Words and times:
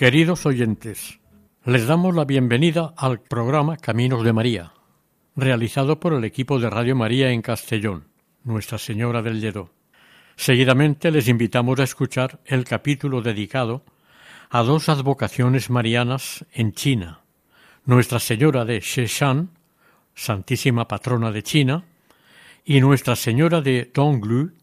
Queridos 0.00 0.46
oyentes, 0.46 1.20
les 1.66 1.86
damos 1.86 2.14
la 2.14 2.24
bienvenida 2.24 2.94
al 2.96 3.20
programa 3.20 3.76
Caminos 3.76 4.24
de 4.24 4.32
María, 4.32 4.72
realizado 5.36 6.00
por 6.00 6.14
el 6.14 6.24
equipo 6.24 6.58
de 6.58 6.70
Radio 6.70 6.96
María 6.96 7.32
en 7.32 7.42
Castellón, 7.42 8.08
Nuestra 8.42 8.78
Señora 8.78 9.20
del 9.20 9.42
Lledó. 9.42 9.74
Seguidamente 10.36 11.10
les 11.10 11.28
invitamos 11.28 11.78
a 11.80 11.82
escuchar 11.82 12.40
el 12.46 12.64
capítulo 12.64 13.20
dedicado 13.20 13.84
a 14.48 14.62
dos 14.62 14.88
advocaciones 14.88 15.68
marianas 15.68 16.46
en 16.50 16.72
China, 16.72 17.20
Nuestra 17.84 18.20
Señora 18.20 18.64
de 18.64 18.80
Sheshan, 18.80 19.50
Santísima 20.14 20.88
Patrona 20.88 21.30
de 21.30 21.42
China, 21.42 21.84
y 22.64 22.80
Nuestra 22.80 23.16
Señora 23.16 23.60
de 23.60 23.90
Donglu, 23.92 24.54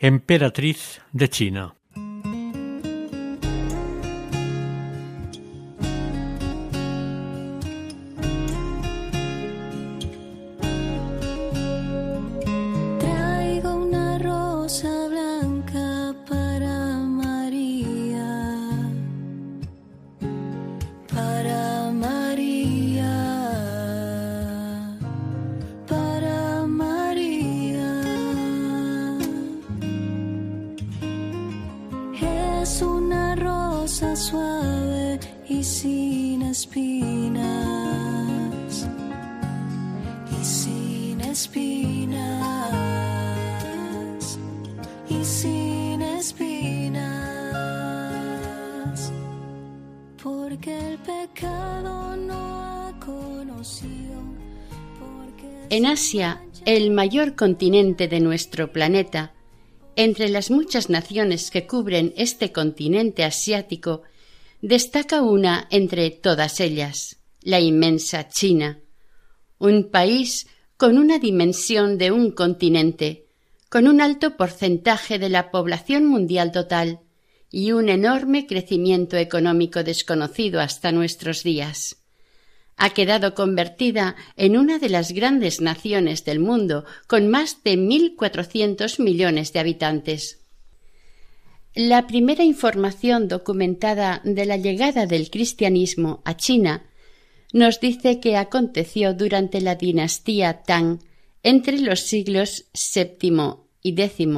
Emperatriz 0.00 1.00
de 1.12 1.28
China. 1.28 1.77
En 55.70 55.84
Asia, 55.84 56.42
el 56.64 56.90
mayor 56.90 57.34
continente 57.34 58.08
de 58.08 58.20
nuestro 58.20 58.72
planeta, 58.72 59.34
entre 59.96 60.30
las 60.30 60.50
muchas 60.50 60.88
naciones 60.88 61.50
que 61.50 61.66
cubren 61.66 62.14
este 62.16 62.52
continente 62.52 63.22
asiático, 63.22 64.00
destaca 64.62 65.20
una 65.20 65.68
entre 65.70 66.10
todas 66.10 66.60
ellas, 66.60 67.18
la 67.42 67.60
inmensa 67.60 68.28
China, 68.28 68.80
un 69.58 69.90
país 69.90 70.46
con 70.78 70.96
una 70.96 71.18
dimensión 71.18 71.98
de 71.98 72.12
un 72.12 72.30
continente, 72.30 73.26
con 73.68 73.88
un 73.88 74.00
alto 74.00 74.38
porcentaje 74.38 75.18
de 75.18 75.28
la 75.28 75.50
población 75.50 76.06
mundial 76.06 76.50
total 76.50 77.00
y 77.50 77.72
un 77.72 77.90
enorme 77.90 78.46
crecimiento 78.46 79.18
económico 79.18 79.84
desconocido 79.84 80.60
hasta 80.60 80.92
nuestros 80.92 81.42
días 81.42 81.97
ha 82.78 82.90
quedado 82.90 83.34
convertida 83.34 84.16
en 84.36 84.56
una 84.56 84.78
de 84.78 84.88
las 84.88 85.12
grandes 85.12 85.60
naciones 85.60 86.24
del 86.24 86.38
mundo, 86.38 86.84
con 87.06 87.28
más 87.28 87.62
de 87.64 87.76
1.400 87.76 89.02
millones 89.02 89.52
de 89.52 89.58
habitantes. 89.58 90.38
La 91.74 92.06
primera 92.06 92.44
información 92.44 93.28
documentada 93.28 94.22
de 94.24 94.46
la 94.46 94.56
llegada 94.56 95.06
del 95.06 95.28
cristianismo 95.28 96.22
a 96.24 96.36
China 96.36 96.84
nos 97.52 97.80
dice 97.80 98.20
que 98.20 98.36
aconteció 98.36 99.12
durante 99.12 99.60
la 99.60 99.74
dinastía 99.74 100.62
Tang 100.62 101.00
entre 101.42 101.80
los 101.80 102.00
siglos 102.00 102.66
VII 102.94 103.54
y 103.82 104.00
X 104.00 104.28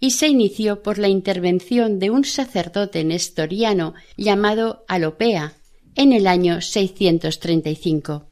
y 0.00 0.12
se 0.12 0.28
inició 0.28 0.82
por 0.82 0.98
la 0.98 1.08
intervención 1.08 1.98
de 1.98 2.10
un 2.10 2.24
sacerdote 2.24 3.04
nestoriano 3.04 3.94
llamado 4.16 4.84
Alopea 4.88 5.59
en 6.00 6.14
el 6.14 6.26
año 6.26 6.62
635. 6.62 8.30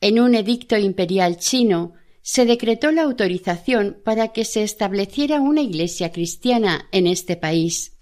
En 0.00 0.18
un 0.18 0.34
edicto 0.34 0.78
imperial 0.78 1.36
chino 1.36 1.92
se 2.22 2.46
decretó 2.46 2.90
la 2.92 3.02
autorización 3.02 4.00
para 4.02 4.28
que 4.28 4.46
se 4.46 4.62
estableciera 4.62 5.42
una 5.42 5.60
iglesia 5.60 6.12
cristiana 6.12 6.88
en 6.92 7.06
este 7.08 7.36
país. 7.36 7.98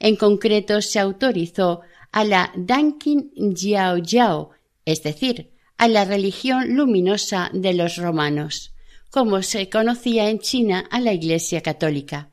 En 0.00 0.16
concreto 0.16 0.82
se 0.82 0.98
autorizó 0.98 1.82
a 2.10 2.24
la 2.24 2.52
Danqin 2.56 3.30
Jiao 3.54 4.02
Jiao, 4.04 4.50
es 4.84 5.04
decir, 5.04 5.52
a 5.78 5.86
la 5.86 6.04
religión 6.04 6.74
luminosa 6.74 7.48
de 7.54 7.74
los 7.74 7.94
romanos, 7.96 8.74
como 9.08 9.44
se 9.44 9.70
conocía 9.70 10.30
en 10.30 10.40
China 10.40 10.84
a 10.90 10.98
la 10.98 11.12
Iglesia 11.12 11.60
católica. 11.60 12.32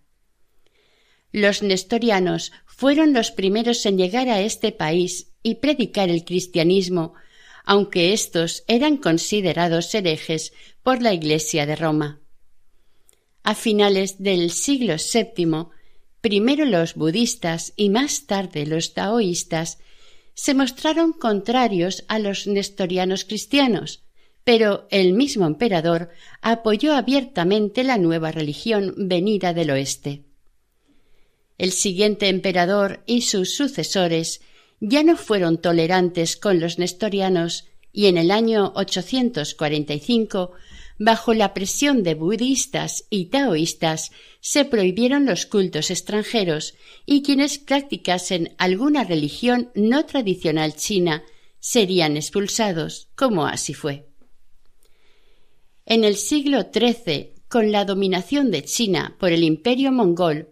Los 1.32 1.62
nestorianos 1.62 2.52
fueron 2.78 3.12
los 3.12 3.32
primeros 3.32 3.84
en 3.88 3.98
llegar 3.98 4.30
a 4.30 4.40
este 4.40 4.72
país 4.72 5.32
y 5.42 5.56
predicar 5.56 6.12
el 6.12 6.24
cristianismo, 6.24 7.16
aunque 7.66 8.14
éstos 8.14 8.64
eran 8.68 8.98
considerados 8.98 9.94
herejes 9.96 10.54
por 10.84 11.02
la 11.02 11.12
Iglesia 11.12 11.66
de 11.66 11.76
Roma. 11.76 12.22
A 13.42 13.56
finales 13.56 14.22
del 14.22 14.52
siglo 14.52 14.96
VII, 14.98 15.70
primero 16.22 16.66
los 16.66 16.94
budistas 16.94 17.74
y 17.76 17.90
más 17.90 18.28
tarde 18.28 18.68
los 18.68 18.94
taoístas 18.94 19.80
se 20.36 20.54
mostraron 20.54 21.14
contrarios 21.14 22.06
a 22.08 22.20
los 22.20 22.46
nestorianos 22.46 23.26
cristianos, 23.26 24.04
pero 24.44 24.88
el 24.92 25.14
mismo 25.14 25.48
emperador 25.48 26.10
apoyó 26.44 26.94
abiertamente 26.94 27.84
la 27.84 27.98
nueva 27.98 28.32
religión 28.32 28.94
venida 28.98 29.56
del 29.56 29.72
oeste. 29.72 30.27
El 31.58 31.72
siguiente 31.72 32.30
emperador 32.30 33.02
y 33.06 33.22
sus 33.22 33.56
sucesores 33.56 34.42
ya 34.80 35.04
no 35.04 35.18
fueron 35.18 35.60
tolerantes 35.60 36.38
con 36.38 36.60
los 36.60 36.78
nestorianos 36.78 37.66
y 37.92 38.06
en 38.06 38.18
el 38.18 38.30
año 38.30 38.74
845, 38.76 40.52
bajo 41.00 41.34
la 41.34 41.54
presión 41.56 42.04
de 42.04 42.14
budistas 42.14 43.06
y 43.10 43.26
taoístas, 43.26 44.12
se 44.40 44.66
prohibieron 44.66 45.26
los 45.26 45.48
cultos 45.48 45.90
extranjeros 45.90 46.76
y 47.08 47.24
quienes 47.24 47.58
practicasen 47.58 48.54
alguna 48.60 49.04
religión 49.04 49.72
no 49.74 50.06
tradicional 50.06 50.76
china 50.76 51.24
serían 51.60 52.18
expulsados, 52.18 53.10
como 53.16 53.48
así 53.48 53.74
fue. 53.74 54.08
En 55.86 56.04
el 56.04 56.18
siglo 56.18 56.68
XIII, 56.72 57.34
con 57.48 57.72
la 57.72 57.86
dominación 57.86 58.52
de 58.52 58.64
China 58.64 59.16
por 59.20 59.32
el 59.32 59.44
imperio 59.44 59.92
mongol, 59.92 60.50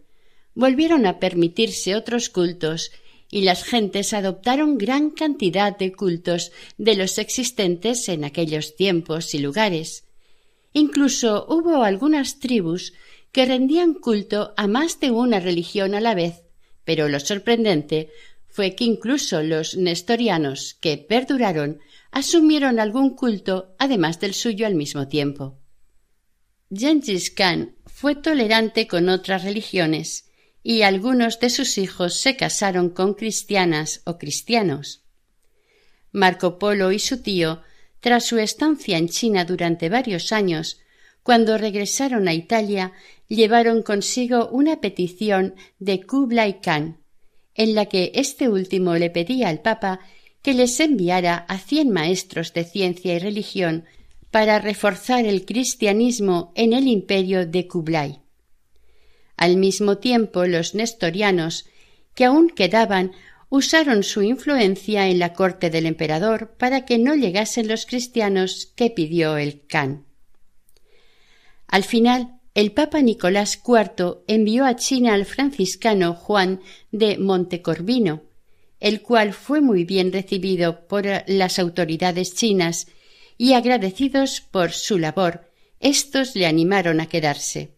volvieron 0.55 1.05
a 1.05 1.19
permitirse 1.19 1.95
otros 1.95 2.29
cultos 2.29 2.91
y 3.29 3.41
las 3.41 3.63
gentes 3.63 4.13
adoptaron 4.13 4.77
gran 4.77 5.11
cantidad 5.11 5.77
de 5.77 5.91
cultos 5.91 6.51
de 6.77 6.95
los 6.95 7.17
existentes 7.17 8.07
en 8.07 8.23
aquellos 8.23 8.75
tiempos 8.75 9.33
y 9.33 9.39
lugares. 9.39 10.05
Incluso 10.73 11.45
hubo 11.49 11.83
algunas 11.83 12.39
tribus 12.39 12.93
que 13.31 13.45
rendían 13.45 13.93
culto 13.93 14.53
a 14.55 14.67
más 14.67 14.99
de 14.99 15.11
una 15.11 15.39
religión 15.39 15.93
a 15.93 16.01
la 16.01 16.15
vez, 16.15 16.43
pero 16.85 17.09
lo 17.09 17.19
sorprendente 17.19 18.09
fue 18.47 18.75
que 18.75 18.85
incluso 18.85 19.43
los 19.43 19.75
nestorianos 19.75 20.77
que 20.79 20.97
perduraron 20.97 21.79
asumieron 22.11 22.79
algún 22.79 23.15
culto 23.15 23.75
además 23.77 24.21
del 24.21 24.33
suyo 24.33 24.65
al 24.65 24.75
mismo 24.75 25.09
tiempo. 25.09 25.57
Gengis 26.71 27.31
Khan 27.31 27.75
fue 27.85 28.15
tolerante 28.15 28.87
con 28.87 29.09
otras 29.09 29.43
religiones 29.43 30.25
y 30.67 30.81
algunos 30.81 31.39
de 31.39 31.51
sus 31.51 31.77
hijos 31.77 32.15
se 32.15 32.35
casaron 32.35 32.89
con 32.89 33.13
cristianas 33.13 34.01
o 34.03 34.17
cristianos. 34.17 35.03
Marco 36.12 36.57
Polo 36.57 36.91
y 36.91 36.97
su 36.97 37.21
tío, 37.21 37.62
tras 38.00 38.25
su 38.25 38.39
estancia 38.39 38.97
en 38.97 39.07
China 39.07 39.45
durante 39.45 39.89
varios 39.89 40.31
años, 40.31 40.81
Cuando 41.21 41.57
regresaron 41.57 42.27
a 42.27 42.33
Italia, 42.33 42.94
llevaron 43.27 43.83
consigo 43.83 44.47
una 44.51 44.81
petición 44.81 45.53
de 45.79 46.01
Kublai 46.01 46.62
Khan, 46.62 46.97
en 47.53 47.73
la 47.73 47.85
que 47.85 48.12
este 48.15 48.50
último 48.50 48.95
le 48.95 49.12
pedía 49.12 49.50
al 49.50 49.62
Papa 49.62 50.00
que 50.41 50.53
les 50.53 50.79
enviara 50.79 51.45
a 51.47 51.57
cien 51.59 51.91
maestros 51.91 52.53
de 52.53 52.63
ciencia 52.63 53.15
y 53.15 53.19
religión 53.19 53.85
para 54.31 54.59
reforzar 54.59 55.25
el 55.25 55.45
cristianismo 55.45 56.51
en 56.56 56.73
el 56.73 56.88
imperio 56.88 57.45
de 57.45 57.67
Kublai. 57.67 58.25
Al 59.37 59.57
mismo 59.57 59.97
tiempo, 59.97 60.45
los 60.45 60.75
nestorianos, 60.75 61.65
que 62.13 62.25
aún 62.25 62.49
quedaban, 62.49 63.11
usaron 63.49 64.03
su 64.03 64.21
influencia 64.21 65.07
en 65.07 65.19
la 65.19 65.33
corte 65.33 65.69
del 65.69 65.85
emperador 65.85 66.55
para 66.57 66.85
que 66.85 66.97
no 66.97 67.15
llegasen 67.15 67.67
los 67.67 67.85
cristianos 67.85 68.71
que 68.75 68.89
pidió 68.89 69.37
el 69.37 69.61
Khan. 69.67 70.05
Al 71.67 71.83
final, 71.83 72.39
el 72.53 72.71
Papa 72.71 73.01
Nicolás 73.01 73.61
IV 73.65 74.23
envió 74.27 74.65
a 74.65 74.75
China 74.77 75.13
al 75.13 75.25
franciscano 75.25 76.13
Juan 76.13 76.61
de 76.91 77.17
Montecorvino, 77.17 78.23
el 78.79 79.01
cual 79.01 79.33
fue 79.33 79.61
muy 79.61 79.83
bien 79.83 80.13
recibido 80.13 80.88
por 80.88 81.05
las 81.27 81.59
autoridades 81.59 82.33
chinas 82.33 82.88
y 83.38 83.53
agradecidos 83.53 84.41
por 84.41 84.71
su 84.71 84.97
labor, 84.97 85.51
éstos 85.79 86.35
le 86.35 86.45
animaron 86.45 87.01
a 87.01 87.07
quedarse. 87.07 87.75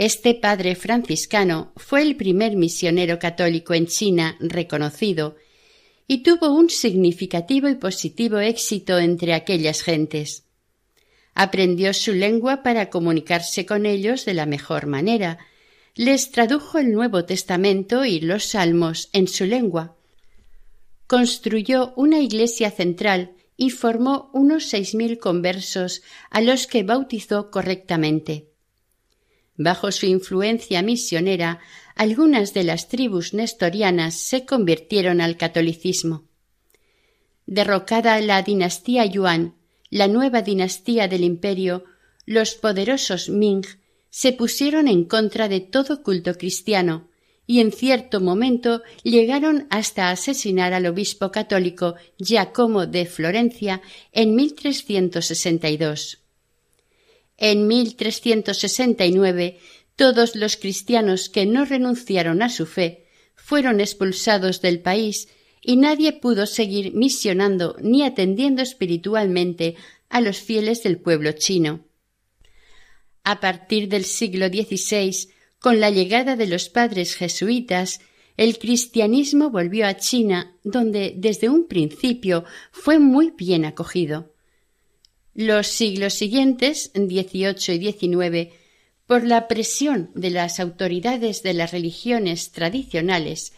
Este 0.00 0.34
padre 0.34 0.76
franciscano 0.76 1.74
fue 1.76 2.00
el 2.00 2.16
primer 2.16 2.56
misionero 2.56 3.18
católico 3.18 3.74
en 3.74 3.86
China 3.86 4.34
reconocido 4.40 5.36
y 6.06 6.22
tuvo 6.22 6.54
un 6.54 6.70
significativo 6.70 7.68
y 7.68 7.74
positivo 7.74 8.38
éxito 8.38 8.98
entre 8.98 9.34
aquellas 9.34 9.82
gentes. 9.82 10.44
Aprendió 11.34 11.92
su 11.92 12.14
lengua 12.14 12.62
para 12.62 12.88
comunicarse 12.88 13.66
con 13.66 13.84
ellos 13.84 14.24
de 14.24 14.32
la 14.32 14.46
mejor 14.46 14.86
manera, 14.86 15.36
les 15.94 16.30
tradujo 16.30 16.78
el 16.78 16.92
Nuevo 16.92 17.26
Testamento 17.26 18.06
y 18.06 18.20
los 18.20 18.44
Salmos 18.44 19.10
en 19.12 19.28
su 19.28 19.44
lengua. 19.44 19.96
Construyó 21.08 21.92
una 21.96 22.20
iglesia 22.20 22.70
central 22.70 23.32
y 23.58 23.68
formó 23.68 24.30
unos 24.32 24.64
seis 24.64 24.94
mil 24.94 25.18
conversos 25.18 26.00
a 26.30 26.40
los 26.40 26.66
que 26.66 26.84
bautizó 26.84 27.50
correctamente. 27.50 28.49
Bajo 29.56 29.92
su 29.92 30.06
influencia 30.06 30.82
misionera, 30.82 31.60
algunas 31.94 32.54
de 32.54 32.64
las 32.64 32.88
tribus 32.88 33.34
nestorianas 33.34 34.14
se 34.14 34.46
convirtieron 34.46 35.20
al 35.20 35.36
catolicismo. 35.36 36.24
Derrocada 37.46 38.20
la 38.20 38.42
dinastía 38.42 39.04
Yuan, 39.04 39.54
la 39.90 40.08
nueva 40.08 40.42
dinastía 40.42 41.08
del 41.08 41.24
imperio, 41.24 41.84
los 42.24 42.54
poderosos 42.54 43.28
Ming 43.28 43.66
se 44.08 44.32
pusieron 44.32 44.88
en 44.88 45.04
contra 45.04 45.48
de 45.48 45.60
todo 45.60 46.02
culto 46.02 46.34
cristiano 46.34 47.08
y 47.46 47.58
en 47.58 47.72
cierto 47.72 48.20
momento 48.20 48.82
llegaron 49.02 49.66
hasta 49.70 50.10
asesinar 50.10 50.72
al 50.72 50.86
obispo 50.86 51.32
católico 51.32 51.96
Giacomo 52.18 52.86
de 52.86 53.06
Florencia 53.06 53.82
en 54.12 54.36
1362. 54.36 56.19
En 57.40 57.66
1369 57.66 59.58
todos 59.96 60.36
los 60.36 60.56
cristianos 60.56 61.28
que 61.28 61.46
no 61.46 61.64
renunciaron 61.64 62.42
a 62.42 62.50
su 62.50 62.66
fe 62.66 63.06
fueron 63.34 63.80
expulsados 63.80 64.60
del 64.60 64.80
país 64.80 65.28
y 65.62 65.76
nadie 65.76 66.12
pudo 66.12 66.46
seguir 66.46 66.94
misionando 66.94 67.76
ni 67.80 68.02
atendiendo 68.02 68.62
espiritualmente 68.62 69.76
a 70.10 70.20
los 70.20 70.38
fieles 70.38 70.82
del 70.82 70.98
pueblo 70.98 71.32
chino. 71.32 71.86
A 73.24 73.40
partir 73.40 73.88
del 73.88 74.04
siglo 74.04 74.48
XVI, 74.48 75.30
con 75.58 75.80
la 75.80 75.90
llegada 75.90 76.36
de 76.36 76.46
los 76.46 76.68
padres 76.68 77.14
jesuitas, 77.14 78.00
el 78.36 78.58
cristianismo 78.58 79.50
volvió 79.50 79.86
a 79.86 79.96
China, 79.96 80.56
donde 80.62 81.14
desde 81.16 81.48
un 81.48 81.68
principio 81.68 82.44
fue 82.70 82.98
muy 82.98 83.30
bien 83.30 83.64
acogido. 83.64 84.32
Los 85.40 85.68
siglos 85.68 86.12
siguientes, 86.12 86.90
XVIII 86.92 87.74
y 87.74 87.92
XIX, 87.92 88.52
por 89.06 89.24
la 89.24 89.48
presión 89.48 90.10
de 90.14 90.28
las 90.28 90.60
autoridades 90.60 91.42
de 91.42 91.54
las 91.54 91.72
religiones 91.72 92.52
tradicionales 92.52 93.54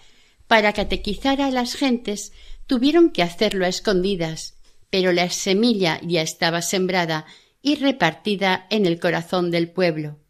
para 0.47 0.75
catequizar 0.75 1.41
a 1.41 1.51
las 1.51 1.75
gentes, 1.75 2.33
tuvieron 2.69 3.11
que 3.11 3.25
hacerlo 3.25 3.65
a 3.65 3.69
escondidas, 3.69 4.55
pero 4.91 5.11
la 5.11 5.29
semilla 5.29 6.01
ya 6.05 6.23
estaba 6.23 6.63
sembrada 6.63 7.27
y 7.63 7.75
repartida 7.75 8.65
en 8.71 8.87
el 8.87 9.01
corazón 9.01 9.51
del 9.51 9.69
pueblo. 9.69 10.21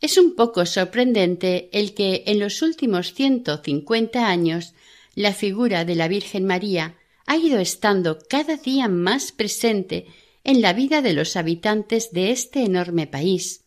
Es 0.00 0.18
un 0.18 0.34
poco 0.34 0.66
sorprendente 0.66 1.70
el 1.72 1.94
que 1.94 2.24
en 2.26 2.40
los 2.40 2.62
últimos 2.62 3.14
ciento 3.14 3.62
cincuenta 3.62 4.26
años 4.26 4.74
la 5.14 5.32
figura 5.32 5.84
de 5.84 5.94
la 5.94 6.08
Virgen 6.08 6.46
María 6.46 6.96
ha 7.30 7.36
ido 7.36 7.60
estando 7.60 8.18
cada 8.28 8.56
día 8.56 8.88
más 8.88 9.30
presente 9.30 10.08
en 10.42 10.60
la 10.60 10.72
vida 10.72 11.00
de 11.00 11.12
los 11.12 11.36
habitantes 11.36 12.10
de 12.10 12.32
este 12.32 12.64
enorme 12.64 13.06
país. 13.06 13.66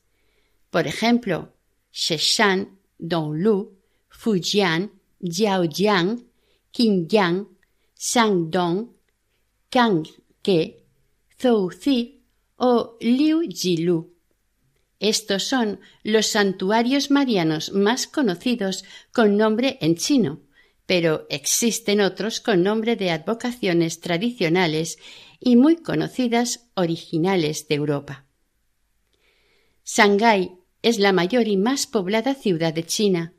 Por 0.69 0.85
ejemplo, 0.85 1.53
Sheshan, 1.93 2.77
Donglu, 2.97 3.79
Fujian, 4.09 4.91
Jiaojiang, 5.21 6.25
Qingyang, 6.73 7.47
Shandong, 7.97 8.89
Kangke, 9.69 10.83
Zhouzi 11.41 12.21
o 12.57 12.97
Liu 12.99 13.43
Jilu. 13.49 14.13
Estos 14.99 15.43
son 15.43 15.79
los 16.03 16.27
santuarios 16.27 17.11
marianos 17.11 17.71
más 17.71 18.07
conocidos 18.07 18.83
con 19.13 19.37
nombre 19.37 19.77
en 19.79 19.95
chino, 19.95 20.41
pero 20.93 21.25
existen 21.31 22.01
otros 22.01 22.39
con 22.39 22.61
nombre 22.61 22.95
de 22.95 23.09
advocaciones 23.09 23.99
tradicionales 23.99 24.99
y 25.39 25.55
muy 25.55 25.77
conocidas 25.77 26.67
originales 26.75 27.67
de 27.67 27.73
Europa. 27.73 28.27
Shanghái 29.83 30.51
es 30.83 30.99
la 30.99 31.11
mayor 31.11 31.47
y 31.47 31.57
más 31.57 31.87
poblada 31.87 32.35
ciudad 32.35 32.75
de 32.75 32.83
China. 32.83 33.33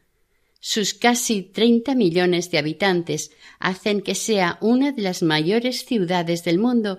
Sus 0.59 0.95
casi 0.95 1.43
treinta 1.43 1.95
millones 1.95 2.51
de 2.51 2.59
habitantes 2.59 3.31
hacen 3.61 4.01
que 4.01 4.17
sea 4.17 4.59
una 4.61 4.91
de 4.91 5.03
las 5.03 5.23
mayores 5.23 5.85
ciudades 5.85 6.43
del 6.43 6.59
mundo 6.59 6.99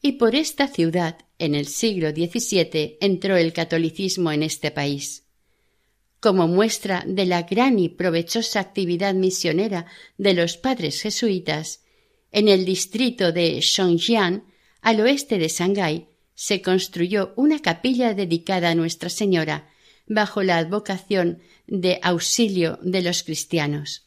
y 0.00 0.12
por 0.12 0.36
esta 0.36 0.68
ciudad 0.68 1.18
en 1.40 1.56
el 1.56 1.66
siglo 1.66 2.10
XVII 2.10 2.98
entró 3.00 3.36
el 3.36 3.52
catolicismo 3.52 4.30
en 4.30 4.44
este 4.44 4.70
país 4.70 5.27
como 6.20 6.48
muestra 6.48 7.04
de 7.06 7.26
la 7.26 7.42
gran 7.42 7.78
y 7.78 7.88
provechosa 7.88 8.60
actividad 8.60 9.14
misionera 9.14 9.86
de 10.16 10.34
los 10.34 10.56
padres 10.56 11.00
jesuitas, 11.02 11.84
en 12.32 12.48
el 12.48 12.64
distrito 12.64 13.32
de 13.32 13.60
Shongjian, 13.60 14.44
al 14.82 15.00
oeste 15.00 15.38
de 15.38 15.48
Shanghái, 15.48 16.08
se 16.34 16.62
construyó 16.62 17.32
una 17.36 17.60
capilla 17.60 18.14
dedicada 18.14 18.70
a 18.70 18.74
Nuestra 18.74 19.08
Señora, 19.08 19.68
bajo 20.06 20.42
la 20.42 20.58
advocación 20.58 21.40
de 21.66 21.98
auxilio 22.02 22.78
de 22.82 23.02
los 23.02 23.22
cristianos. 23.22 24.06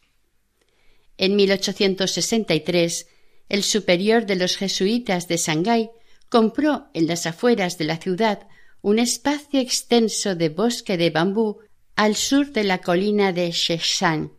En 1.18 1.36
1863, 1.36 3.08
el 3.50 3.64
superior 3.64 4.26
de 4.26 4.36
los 4.36 4.58
jesuitas 4.58 5.28
de 5.28 5.38
Shanghái 5.38 5.92
compró 6.30 6.88
en 6.94 7.08
las 7.08 7.26
afueras 7.26 7.78
de 7.78 7.86
la 7.86 7.98
ciudad 7.98 8.48
un 8.82 8.98
espacio 8.98 9.60
extenso 9.60 10.36
de 10.36 10.50
bosque 10.50 10.98
de 10.98 11.10
bambú 11.10 11.60
al 12.02 12.16
sur 12.16 12.52
de 12.52 12.64
la 12.64 12.80
colina 12.80 13.32
de 13.32 13.52
Sheshan, 13.52 14.32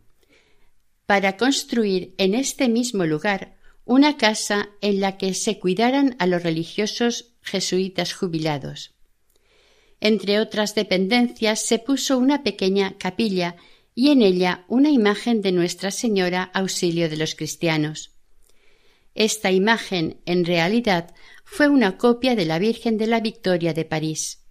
para 1.07 1.37
construir 1.37 2.13
en 2.19 2.35
este 2.35 2.69
mismo 2.69 3.07
lugar 3.07 3.57
una 3.85 4.17
casa 4.17 4.71
en 4.81 4.99
la 4.99 5.17
que 5.17 5.33
se 5.33 5.61
cuidaran 5.61 6.17
a 6.19 6.27
los 6.27 6.43
religiosos 6.43 7.37
jesuitas 7.41 8.15
jubilados. 8.15 8.97
Entre 10.01 10.41
otras 10.41 10.75
dependencias 10.75 11.65
se 11.65 11.79
puso 11.79 12.19
una 12.19 12.43
pequeña 12.43 12.99
capilla 12.99 13.55
y 13.95 14.11
en 14.11 14.23
ella 14.23 14.65
una 14.67 14.91
imagen 14.91 15.41
de 15.41 15.53
Nuestra 15.53 15.93
Señora 15.93 16.51
Auxilio 16.55 17.09
de 17.09 17.17
los 17.17 17.37
Cristianos. 17.37 18.11
Esta 19.15 19.53
imagen, 19.53 20.21
en 20.27 20.45
realidad, 20.45 21.15
fue 21.45 21.69
una 21.69 21.97
copia 21.97 22.35
de 22.35 22.45
la 22.45 22.59
Virgen 22.59 22.99
de 22.99 23.07
la 23.07 23.21
Victoria 23.21 23.73
de 23.73 23.85
París. 23.85 24.42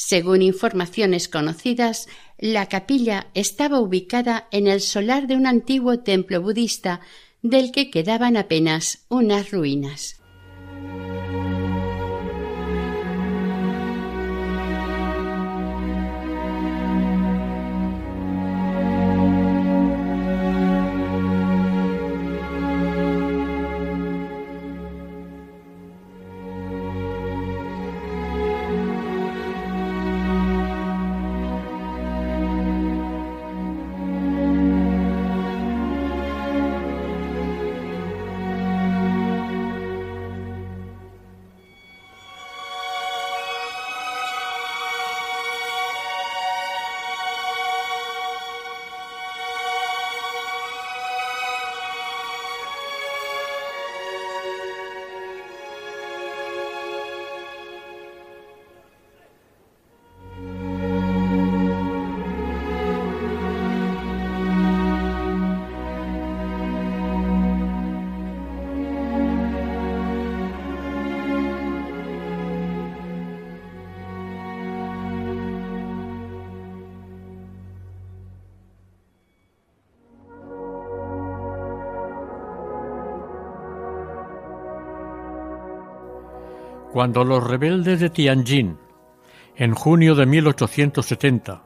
Según 0.00 0.42
informaciones 0.42 1.26
conocidas, 1.26 2.06
la 2.38 2.66
capilla 2.66 3.26
estaba 3.34 3.80
ubicada 3.80 4.46
en 4.52 4.68
el 4.68 4.80
solar 4.80 5.26
de 5.26 5.34
un 5.34 5.44
antiguo 5.44 5.98
templo 5.98 6.40
budista 6.40 7.00
del 7.42 7.72
que 7.72 7.90
quedaban 7.90 8.36
apenas 8.36 9.06
unas 9.08 9.50
ruinas. 9.50 10.17
Cuando 86.98 87.22
los 87.22 87.44
rebeldes 87.44 88.00
de 88.00 88.10
Tianjin, 88.10 88.76
en 89.54 89.72
junio 89.72 90.16
de 90.16 90.26
1870, 90.26 91.62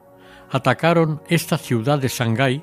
atacaron 0.50 1.22
esta 1.26 1.56
ciudad 1.56 1.98
de 1.98 2.08
Shanghái, 2.08 2.62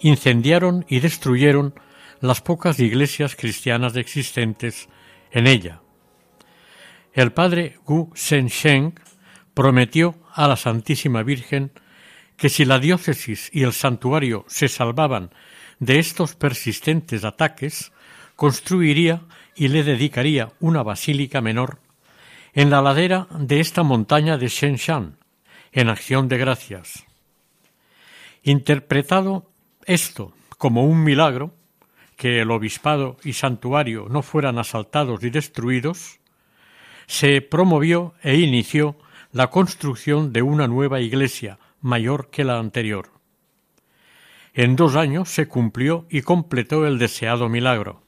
incendiaron 0.00 0.86
y 0.88 1.00
destruyeron 1.00 1.74
las 2.22 2.40
pocas 2.40 2.80
iglesias 2.80 3.36
cristianas 3.36 3.96
existentes 3.96 4.88
en 5.30 5.46
ella. 5.46 5.82
El 7.12 7.34
padre 7.34 7.76
Gu 7.84 8.12
Sheng 8.14 8.94
prometió 9.52 10.14
a 10.32 10.48
la 10.48 10.56
Santísima 10.56 11.22
Virgen 11.22 11.70
que 12.38 12.48
si 12.48 12.64
la 12.64 12.78
diócesis 12.78 13.50
y 13.52 13.62
el 13.62 13.74
santuario 13.74 14.46
se 14.48 14.68
salvaban 14.68 15.34
de 15.80 15.98
estos 15.98 16.34
persistentes 16.34 17.24
ataques, 17.24 17.92
construiría 18.36 19.20
y 19.56 19.68
le 19.68 19.82
dedicaría 19.82 20.52
una 20.60 20.82
basílica 20.82 21.40
menor 21.40 21.78
en 22.52 22.70
la 22.70 22.82
ladera 22.82 23.26
de 23.38 23.60
esta 23.60 23.82
montaña 23.82 24.38
de 24.38 24.48
Shenshan, 24.48 25.16
en 25.72 25.88
acción 25.88 26.28
de 26.28 26.38
gracias. 26.38 27.04
Interpretado 28.42 29.50
esto 29.86 30.32
como 30.56 30.84
un 30.84 31.02
milagro, 31.02 31.52
que 32.16 32.40
el 32.40 32.50
obispado 32.52 33.16
y 33.24 33.32
santuario 33.32 34.06
no 34.08 34.22
fueran 34.22 34.58
asaltados 34.58 35.24
y 35.24 35.30
destruidos, 35.30 36.20
se 37.06 37.42
promovió 37.42 38.14
e 38.22 38.36
inició 38.36 38.96
la 39.32 39.48
construcción 39.48 40.32
de 40.32 40.42
una 40.42 40.68
nueva 40.68 41.00
iglesia 41.00 41.58
mayor 41.80 42.30
que 42.30 42.44
la 42.44 42.58
anterior. 42.58 43.10
En 44.54 44.76
dos 44.76 44.94
años 44.94 45.28
se 45.28 45.48
cumplió 45.48 46.06
y 46.08 46.22
completó 46.22 46.86
el 46.86 46.98
deseado 46.98 47.48
milagro. 47.48 48.03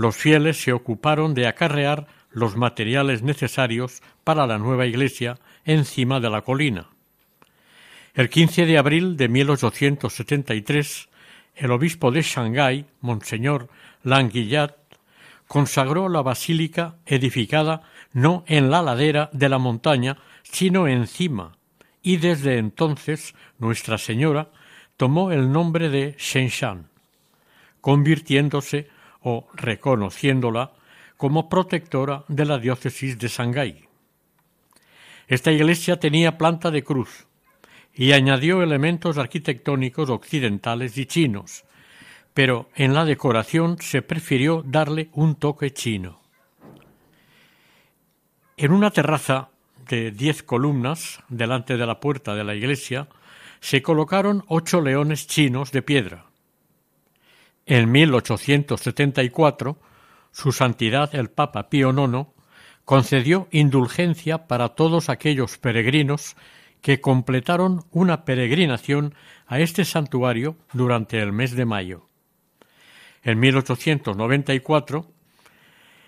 Los 0.00 0.16
fieles 0.16 0.56
se 0.56 0.72
ocuparon 0.72 1.34
de 1.34 1.46
acarrear 1.46 2.06
los 2.30 2.56
materiales 2.56 3.20
necesarios 3.20 4.00
para 4.24 4.46
la 4.46 4.56
nueva 4.56 4.86
iglesia 4.86 5.38
encima 5.66 6.20
de 6.20 6.30
la 6.30 6.40
colina. 6.40 6.86
El 8.14 8.30
15 8.30 8.64
de 8.64 8.78
abril 8.78 9.18
de 9.18 9.28
1873, 9.28 11.10
el 11.54 11.70
obispo 11.70 12.10
de 12.10 12.22
Shanghái, 12.22 12.86
Monseñor 13.02 13.68
Languillat, 14.02 14.74
consagró 15.46 16.08
la 16.08 16.22
basílica 16.22 16.94
edificada 17.04 17.82
no 18.14 18.42
en 18.46 18.70
la 18.70 18.80
ladera 18.80 19.28
de 19.34 19.50
la 19.50 19.58
montaña, 19.58 20.16
sino 20.44 20.88
encima, 20.88 21.58
y 22.02 22.16
desde 22.16 22.56
entonces 22.56 23.34
Nuestra 23.58 23.98
Señora 23.98 24.48
tomó 24.96 25.30
el 25.30 25.52
nombre 25.52 25.90
de 25.90 26.16
Shenshan, 26.18 26.88
convirtiéndose 27.82 28.88
o 29.22 29.46
reconociéndola 29.54 30.72
como 31.16 31.48
protectora 31.48 32.24
de 32.28 32.44
la 32.44 32.58
diócesis 32.58 33.18
de 33.18 33.28
Shanghái. 33.28 33.84
Esta 35.28 35.52
iglesia 35.52 36.00
tenía 36.00 36.38
planta 36.38 36.70
de 36.70 36.82
cruz 36.82 37.26
y 37.94 38.12
añadió 38.12 38.62
elementos 38.62 39.18
arquitectónicos 39.18 40.10
occidentales 40.10 40.96
y 40.96 41.06
chinos, 41.06 41.64
pero 42.34 42.70
en 42.74 42.94
la 42.94 43.04
decoración 43.04 43.76
se 43.80 44.02
prefirió 44.02 44.62
darle 44.66 45.10
un 45.12 45.34
toque 45.34 45.72
chino. 45.72 46.20
En 48.56 48.72
una 48.72 48.90
terraza 48.90 49.50
de 49.88 50.10
diez 50.10 50.42
columnas 50.42 51.22
delante 51.28 51.76
de 51.76 51.86
la 51.86 52.00
puerta 52.00 52.34
de 52.34 52.44
la 52.44 52.54
iglesia 52.54 53.08
se 53.60 53.82
colocaron 53.82 54.44
ocho 54.48 54.80
leones 54.80 55.26
chinos 55.26 55.72
de 55.72 55.82
piedra. 55.82 56.29
En 57.70 57.92
1874, 57.92 59.78
su 60.32 60.50
Santidad 60.50 61.14
el 61.14 61.30
Papa 61.30 61.68
Pío 61.70 61.90
IX 61.90 62.26
concedió 62.84 63.46
indulgencia 63.52 64.48
para 64.48 64.70
todos 64.70 65.08
aquellos 65.08 65.56
peregrinos 65.56 66.34
que 66.82 67.00
completaron 67.00 67.84
una 67.92 68.24
peregrinación 68.24 69.14
a 69.46 69.60
este 69.60 69.84
santuario 69.84 70.56
durante 70.72 71.20
el 71.20 71.30
mes 71.30 71.52
de 71.52 71.64
mayo. 71.64 72.08
En 73.22 73.38
1894, 73.38 75.06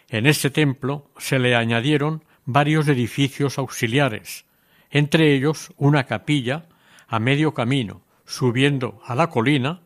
en 0.09 0.27
este 0.27 0.51
templo 0.51 1.13
se 1.17 1.39
le 1.39 1.55
añadieron 1.55 2.25
varios 2.45 2.89
edificios 2.89 3.57
auxiliares, 3.57 4.47
entre 4.91 5.33
ellos 5.33 5.73
una 5.77 6.07
capilla 6.07 6.67
a 7.07 7.21
medio 7.21 7.55
camino, 7.55 8.03
subiendo 8.27 9.01
a 9.07 9.15
la 9.15 9.29
colina, 9.29 9.83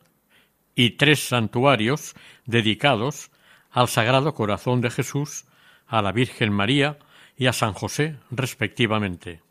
y 0.77 0.91
tres 0.91 1.27
santuarios 1.27 2.15
dedicados 2.45 3.33
al 3.73 3.89
Sagrado 3.89 4.35
Corazón 4.35 4.81
de 4.81 4.91
Jesús, 4.91 5.47
a 5.89 6.03
la 6.03 6.13
Virgen 6.13 6.53
María 6.53 6.99
y 7.37 7.47
a 7.47 7.53
San 7.53 7.73
José, 7.73 8.17
respectivamente. 8.31 9.43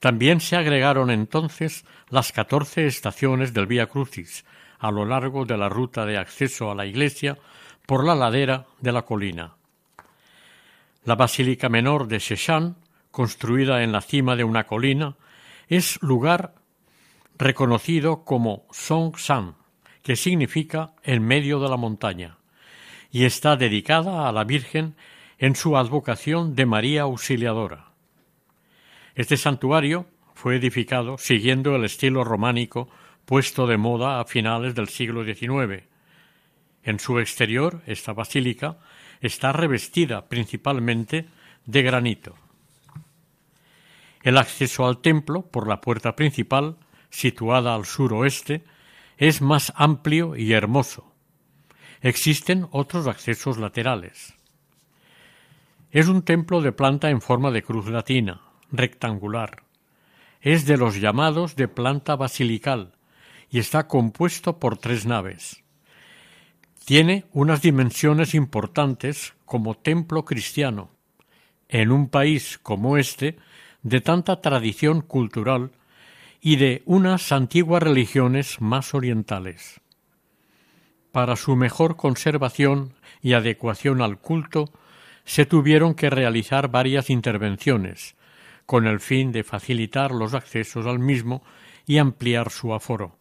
También 0.00 0.40
se 0.40 0.56
agregaron 0.56 1.10
entonces 1.10 1.84
las 2.08 2.32
catorce 2.32 2.86
estaciones 2.86 3.52
del 3.52 3.66
Vía 3.66 3.86
Crucis 3.86 4.44
a 4.78 4.92
lo 4.92 5.04
largo 5.04 5.44
de 5.44 5.58
la 5.58 5.68
ruta 5.68 6.06
de 6.06 6.18
acceso 6.18 6.70
a 6.70 6.74
la 6.74 6.86
iglesia 6.86 7.36
por 7.84 8.04
la 8.04 8.14
ladera 8.14 8.66
de 8.80 8.92
la 8.92 9.02
colina. 9.02 9.56
La 11.04 11.16
Basílica 11.16 11.68
Menor 11.68 12.06
de 12.06 12.20
Sheshan, 12.20 12.76
construida 13.10 13.82
en 13.82 13.90
la 13.90 14.02
cima 14.02 14.36
de 14.36 14.44
una 14.44 14.64
colina, 14.64 15.16
es 15.68 16.00
lugar 16.00 16.54
reconocido 17.38 18.24
como 18.24 18.66
Song 18.70 19.16
San, 19.16 19.56
que 20.02 20.16
significa 20.16 20.92
en 21.02 21.26
medio 21.26 21.60
de 21.60 21.68
la 21.68 21.76
montaña, 21.76 22.38
y 23.10 23.24
está 23.24 23.56
dedicada 23.56 24.28
a 24.28 24.32
la 24.32 24.44
Virgen 24.44 24.94
en 25.38 25.54
su 25.54 25.76
advocación 25.76 26.54
de 26.54 26.66
María 26.66 27.02
Auxiliadora. 27.02 27.86
Este 29.14 29.36
santuario 29.36 30.06
fue 30.34 30.56
edificado 30.56 31.18
siguiendo 31.18 31.74
el 31.74 31.84
estilo 31.84 32.24
románico 32.24 32.88
puesto 33.24 33.66
de 33.66 33.76
moda 33.76 34.20
a 34.20 34.24
finales 34.24 34.74
del 34.74 34.88
siglo 34.88 35.24
XIX. 35.24 35.84
En 36.82 36.98
su 36.98 37.18
exterior, 37.18 37.82
esta 37.86 38.12
basílica 38.12 38.78
está 39.20 39.52
revestida 39.52 40.28
principalmente 40.28 41.26
de 41.66 41.82
granito. 41.82 42.36
El 44.22 44.38
acceso 44.38 44.86
al 44.86 44.98
templo 44.98 45.42
por 45.42 45.68
la 45.68 45.80
puerta 45.80 46.16
principal, 46.16 46.76
situada 47.10 47.74
al 47.74 47.84
suroeste, 47.84 48.64
es 49.18 49.42
más 49.42 49.72
amplio 49.76 50.36
y 50.36 50.52
hermoso. 50.52 51.12
Existen 52.00 52.68
otros 52.70 53.08
accesos 53.08 53.58
laterales. 53.58 54.34
Es 55.90 56.06
un 56.06 56.22
templo 56.22 56.60
de 56.62 56.70
planta 56.70 57.10
en 57.10 57.20
forma 57.20 57.50
de 57.50 57.62
cruz 57.62 57.88
latina, 57.88 58.40
rectangular. 58.70 59.64
Es 60.40 60.66
de 60.66 60.76
los 60.76 61.00
llamados 61.00 61.56
de 61.56 61.66
planta 61.66 62.14
basilical 62.14 62.92
y 63.50 63.58
está 63.58 63.88
compuesto 63.88 64.60
por 64.60 64.78
tres 64.78 65.04
naves. 65.04 65.64
Tiene 66.84 67.24
unas 67.32 67.60
dimensiones 67.60 68.34
importantes 68.34 69.34
como 69.44 69.74
templo 69.74 70.24
cristiano. 70.24 70.90
En 71.68 71.90
un 71.90 72.08
país 72.08 72.58
como 72.62 72.96
este, 72.96 73.36
de 73.82 74.00
tanta 74.00 74.40
tradición 74.40 75.00
cultural 75.00 75.72
y 76.40 76.56
de 76.56 76.82
unas 76.86 77.32
antiguas 77.32 77.82
religiones 77.82 78.60
más 78.60 78.94
orientales. 78.94 79.80
Para 81.12 81.36
su 81.36 81.56
mejor 81.56 81.96
conservación 81.96 82.94
y 83.22 83.32
adecuación 83.32 84.02
al 84.02 84.18
culto, 84.18 84.70
se 85.24 85.46
tuvieron 85.46 85.94
que 85.94 86.10
realizar 86.10 86.70
varias 86.70 87.10
intervenciones, 87.10 88.16
con 88.66 88.86
el 88.86 89.00
fin 89.00 89.32
de 89.32 89.44
facilitar 89.44 90.12
los 90.12 90.34
accesos 90.34 90.86
al 90.86 90.98
mismo 90.98 91.42
y 91.86 91.98
ampliar 91.98 92.50
su 92.50 92.74
aforo. 92.74 93.18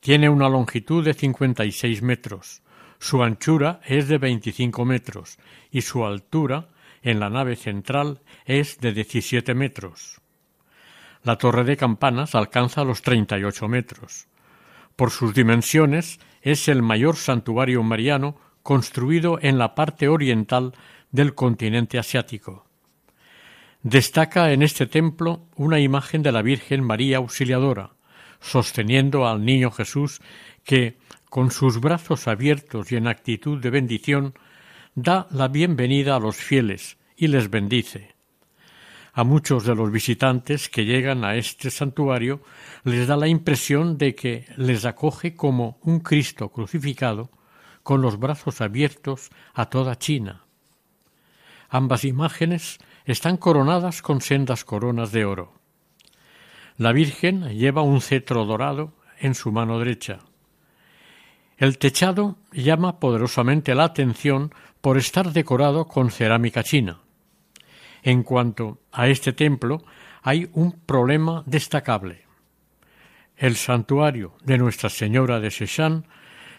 Tiene 0.00 0.28
una 0.28 0.48
longitud 0.48 1.04
de 1.04 1.14
56 1.14 2.02
metros, 2.02 2.62
su 3.00 3.22
anchura 3.22 3.80
es 3.86 4.08
de 4.08 4.18
25 4.18 4.84
metros 4.84 5.38
y 5.70 5.80
su 5.80 6.04
altura 6.04 6.68
en 7.02 7.18
la 7.18 7.30
nave 7.30 7.56
central 7.56 8.20
es 8.44 8.78
de 8.78 8.92
17 8.92 9.54
metros. 9.54 10.19
La 11.22 11.36
torre 11.36 11.64
de 11.64 11.76
campanas 11.76 12.34
alcanza 12.34 12.84
los 12.84 13.02
38 13.02 13.68
metros. 13.68 14.26
Por 14.96 15.10
sus 15.10 15.34
dimensiones 15.34 16.18
es 16.42 16.68
el 16.68 16.82
mayor 16.82 17.16
santuario 17.16 17.82
mariano 17.82 18.36
construido 18.62 19.38
en 19.40 19.58
la 19.58 19.74
parte 19.74 20.08
oriental 20.08 20.72
del 21.10 21.34
continente 21.34 21.98
asiático. 21.98 22.66
Destaca 23.82 24.52
en 24.52 24.62
este 24.62 24.86
templo 24.86 25.46
una 25.56 25.80
imagen 25.80 26.22
de 26.22 26.32
la 26.32 26.42
Virgen 26.42 26.84
María 26.84 27.18
Auxiliadora, 27.18 27.92
sosteniendo 28.40 29.26
al 29.26 29.44
niño 29.44 29.70
Jesús 29.70 30.20
que, 30.64 30.98
con 31.28 31.50
sus 31.50 31.80
brazos 31.80 32.28
abiertos 32.28 32.92
y 32.92 32.96
en 32.96 33.06
actitud 33.06 33.60
de 33.60 33.70
bendición, 33.70 34.34
da 34.94 35.26
la 35.30 35.48
bienvenida 35.48 36.16
a 36.16 36.20
los 36.20 36.36
fieles 36.36 36.98
y 37.16 37.28
les 37.28 37.50
bendice. 37.50 38.19
A 39.20 39.24
muchos 39.24 39.66
de 39.66 39.74
los 39.74 39.92
visitantes 39.92 40.70
que 40.70 40.86
llegan 40.86 41.26
a 41.26 41.36
este 41.36 41.70
santuario 41.70 42.40
les 42.84 43.06
da 43.06 43.18
la 43.18 43.28
impresión 43.28 43.98
de 43.98 44.14
que 44.14 44.46
les 44.56 44.86
acoge 44.86 45.34
como 45.34 45.78
un 45.82 46.00
Cristo 46.00 46.48
crucificado 46.48 47.28
con 47.82 48.00
los 48.00 48.18
brazos 48.18 48.62
abiertos 48.62 49.28
a 49.52 49.66
toda 49.66 49.98
China. 49.98 50.46
Ambas 51.68 52.06
imágenes 52.06 52.78
están 53.04 53.36
coronadas 53.36 54.00
con 54.00 54.22
sendas 54.22 54.64
coronas 54.64 55.12
de 55.12 55.26
oro. 55.26 55.52
La 56.78 56.92
Virgen 56.92 57.58
lleva 57.58 57.82
un 57.82 58.00
cetro 58.00 58.46
dorado 58.46 58.94
en 59.18 59.34
su 59.34 59.52
mano 59.52 59.78
derecha. 59.78 60.20
El 61.58 61.76
techado 61.76 62.38
llama 62.52 62.98
poderosamente 62.98 63.74
la 63.74 63.84
atención 63.84 64.54
por 64.80 64.96
estar 64.96 65.34
decorado 65.34 65.88
con 65.88 66.10
cerámica 66.10 66.64
china. 66.64 67.00
En 68.02 68.22
cuanto 68.22 68.80
a 68.92 69.08
este 69.08 69.32
templo, 69.32 69.82
hay 70.22 70.48
un 70.52 70.72
problema 70.72 71.42
destacable. 71.46 72.24
El 73.36 73.56
santuario 73.56 74.34
de 74.44 74.58
Nuestra 74.58 74.90
Señora 74.90 75.40
de 75.40 75.50
Sechán 75.50 76.06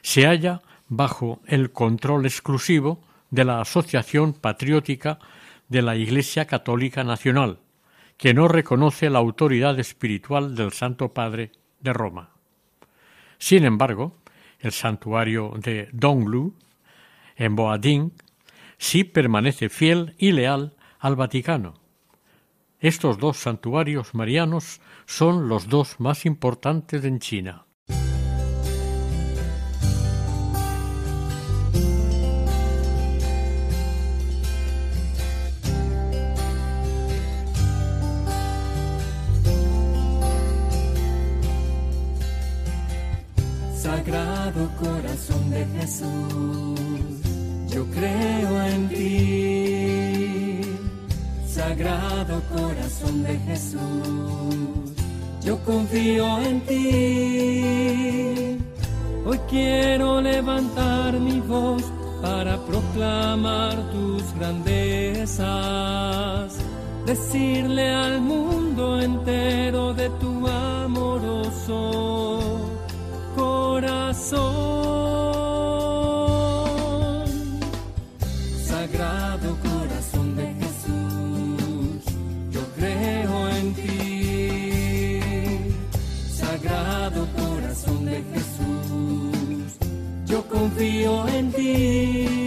se 0.02 0.26
halla 0.26 0.62
bajo 0.88 1.42
el 1.46 1.72
control 1.72 2.26
exclusivo 2.26 3.02
de 3.30 3.46
la 3.46 3.62
Asociación 3.62 4.34
Patriótica 4.34 5.20
de 5.70 5.82
la 5.82 5.96
Iglesia 5.96 6.46
Católica 6.46 7.04
Nacional, 7.04 7.60
que 8.18 8.34
no 8.34 8.48
reconoce 8.48 9.10
la 9.10 9.20
autoridad 9.20 9.80
espiritual 9.80 10.56
del 10.56 10.74
Santo 10.74 11.14
Padre 11.14 11.52
de 11.80 11.94
Roma. 11.94 12.32
Sin 13.38 13.64
embargo, 13.64 14.18
el 14.60 14.72
santuario 14.72 15.54
de 15.56 15.90
Donglu, 15.94 16.56
en 17.36 17.56
Boading, 17.56 18.12
sí 18.78 19.04
permanece 19.04 19.70
fiel 19.70 20.14
y 20.18 20.34
leal 20.34 20.76
al 21.02 21.16
Vaticano. 21.16 21.74
Estos 22.80 23.18
dos 23.18 23.38
santuarios 23.38 24.14
marianos 24.14 24.82
son 25.06 25.50
los 25.50 25.68
dos 25.68 26.00
más 26.00 26.26
importantes 26.26 27.04
en 27.04 27.20
China. 27.20 27.66
Sagrado 43.76 44.70
corazón 44.80 45.50
de 45.50 45.66
Jesús, 45.80 46.80
yo 47.74 47.86
creo 47.92 48.62
en 48.64 48.90
ti. 48.90 49.91
Sagrado 51.54 52.42
corazón 52.56 53.24
de 53.24 53.38
Jesús, 53.40 53.82
yo 55.44 55.60
confío 55.66 56.40
en 56.40 56.62
ti. 56.62 58.58
Hoy 59.26 59.38
quiero 59.50 60.22
levantar 60.22 61.20
mi 61.20 61.42
voz 61.42 61.84
para 62.22 62.58
proclamar 62.66 63.76
tus 63.92 64.24
grandezas, 64.36 65.44
decirle 67.06 67.96
al 67.96 68.22
mundo 68.22 69.02
entero 69.02 69.94
de 69.94 70.10
tu 70.22 70.48
amoroso 70.48 71.92
corazón. 73.36 74.81
Confío 90.52 91.28
en 91.28 91.52
ti. 91.52 92.42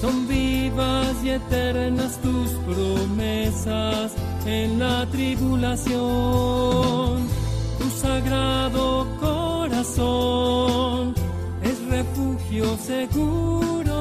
Son 0.00 0.28
vivas 0.28 1.14
y 1.24 1.30
eternas 1.30 2.20
tus 2.20 2.50
promesas 2.66 4.12
en 4.46 4.78
la 4.78 5.04
tribulación. 5.10 5.98
Tu 7.78 7.90
sagrado 7.90 9.06
corazón 9.20 11.14
es 11.62 11.80
refugio 11.86 12.76
seguro. 12.78 13.98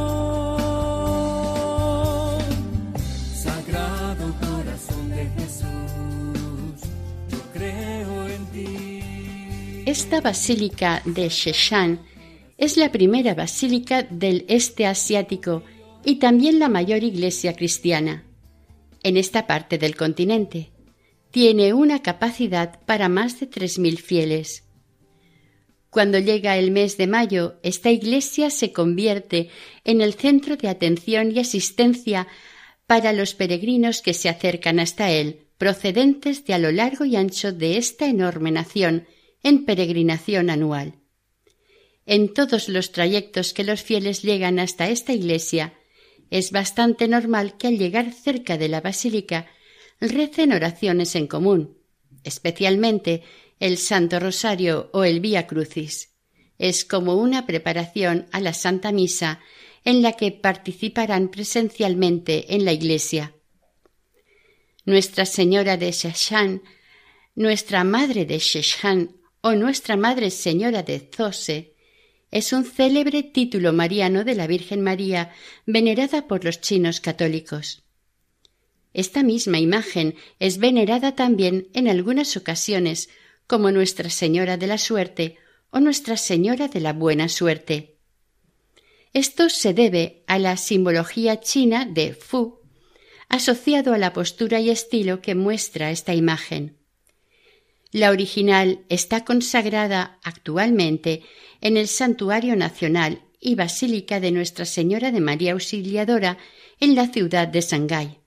Sagrado 3.34 4.26
corazón 4.40 5.10
de 5.10 5.26
Jesús, 5.38 6.82
yo 7.32 7.40
creo 7.54 8.28
en 8.28 8.46
ti. 8.48 9.84
Esta 9.86 10.22
basílica 10.22 11.02
de 11.06 11.30
Sheshan 11.30 12.00
es 12.58 12.78
la 12.78 12.92
primera 12.92 13.34
basílica 13.36 14.04
del 14.04 14.46
este 14.48 14.86
asiático 14.86 15.64
y 16.04 16.16
también 16.16 16.60
la 16.60 16.70
mayor 16.70 17.04
iglesia 17.04 17.56
cristiana 17.56 18.24
en 19.04 19.18
esta 19.18 19.48
parte 19.48 19.78
del 19.78 19.96
continente. 19.96 20.72
Tiene 21.32 21.74
una 21.74 22.02
capacidad 22.02 22.80
para 22.86 23.10
más 23.10 23.40
de 23.40 23.50
3.000 23.50 24.00
fieles. 24.00 24.64
Cuando 25.90 26.20
llega 26.20 26.58
el 26.58 26.72
mes 26.72 26.98
de 26.98 27.08
mayo, 27.08 27.60
esta 27.64 27.92
iglesia 27.92 28.50
se 28.50 28.72
convierte 28.74 29.50
en 29.84 30.02
el 30.02 30.14
centro 30.14 30.58
de 30.58 30.68
atención 30.68 31.32
y 31.32 31.40
asistencia 31.40 32.28
para 32.86 33.14
los 33.14 33.34
peregrinos 33.34 34.02
que 34.02 34.14
se 34.14 34.30
acercan 34.30 34.80
hasta 34.80 35.12
él, 35.12 35.48
procedentes 35.58 36.46
de 36.46 36.54
a 36.54 36.60
lo 36.60 36.72
largo 36.72 37.06
y 37.06 37.16
ancho 37.16 37.52
de 37.52 37.78
esta 37.78 38.08
enorme 38.08 38.52
nación, 38.52 39.08
en 39.44 39.66
peregrinación 39.66 40.50
anual. 40.50 40.96
En 42.08 42.34
todos 42.34 42.70
los 42.70 42.94
trayectos 42.94 43.54
que 43.54 43.66
los 43.66 43.84
fieles 43.84 44.22
llegan 44.22 44.60
hasta 44.60 44.88
esta 44.88 45.12
iglesia, 45.12 45.74
es 46.32 46.52
bastante 46.52 47.10
normal 47.10 47.58
que 47.58 47.68
al 47.68 47.78
llegar 47.78 48.14
cerca 48.14 48.58
de 48.58 48.70
la 48.70 48.80
basílica 48.80 49.48
recen 50.00 50.54
oraciones 50.54 51.16
en 51.16 51.28
común, 51.28 51.78
especialmente 52.24 53.24
el 53.60 53.78
Santo 53.78 54.22
Rosario 54.22 54.90
o 54.94 55.04
el 55.04 55.20
Vía 55.20 55.48
Crucis. 55.48 56.14
Es 56.58 56.86
como 56.86 57.16
una 57.16 57.46
preparación 57.46 58.28
a 58.32 58.40
la 58.40 58.54
Santa 58.54 58.94
Misa 58.94 59.42
en 59.84 60.02
la 60.02 60.14
que 60.14 60.32
participarán 60.32 61.28
presencialmente 61.28 62.56
en 62.56 62.64
la 62.64 62.72
iglesia. 62.72 63.36
Nuestra 64.86 65.26
Señora 65.26 65.76
de 65.76 65.92
Sheshan, 65.92 66.62
Nuestra 67.36 67.84
Madre 67.84 68.26
de 68.26 68.40
Sheshan 68.40 69.18
o 69.42 69.56
Nuestra 69.56 69.98
Madre 69.98 70.32
Señora 70.32 70.84
de 70.84 71.10
Zose 71.14 71.76
es 72.32 72.54
un 72.54 72.66
célebre 72.66 73.24
título 73.24 73.74
mariano 73.74 74.24
de 74.24 74.36
la 74.36 74.48
Virgen 74.48 74.82
María 74.82 75.32
venerada 75.66 76.28
por 76.28 76.44
los 76.44 76.62
chinos 76.62 77.00
católicos. 77.00 77.84
Esta 78.94 79.24
misma 79.24 79.60
imagen 79.60 80.16
es 80.40 80.58
venerada 80.58 81.16
también 81.16 81.68
en 81.74 81.88
algunas 81.88 82.36
ocasiones 82.36 83.10
como 83.46 83.72
Nuestra 83.72 84.10
Señora 84.10 84.58
de 84.58 84.68
la 84.68 84.78
Suerte 84.78 85.38
o 85.70 85.80
Nuestra 85.80 86.18
Señora 86.18 86.68
de 86.68 86.82
la 86.82 86.94
Buena 86.94 87.30
Suerte. 87.30 87.98
Esto 89.14 89.50
se 89.50 89.74
debe 89.74 90.24
a 90.28 90.38
la 90.38 90.58
simbología 90.58 91.40
china 91.40 91.86
de 91.86 92.14
Fu, 92.14 92.60
asociado 93.30 93.94
a 93.94 93.98
la 93.98 94.14
postura 94.14 94.60
y 94.60 94.70
estilo 94.70 95.22
que 95.22 95.36
muestra 95.36 95.92
esta 95.92 96.14
imagen. 96.14 96.78
La 97.92 98.12
original 98.12 98.86
está 98.90 99.24
consagrada 99.24 100.20
actualmente 100.24 101.24
en 101.62 101.78
el 101.78 101.88
Santuario 101.88 102.56
Nacional 102.56 103.24
y 103.40 103.56
Basílica 103.56 104.20
de 104.20 104.32
Nuestra 104.32 104.66
Señora 104.66 105.12
de 105.12 105.22
María 105.22 105.54
Auxiliadora 105.54 106.38
en 106.80 106.96
la 106.96 107.08
ciudad 107.08 107.48
de 107.48 107.62
Shanghái. 107.62 108.20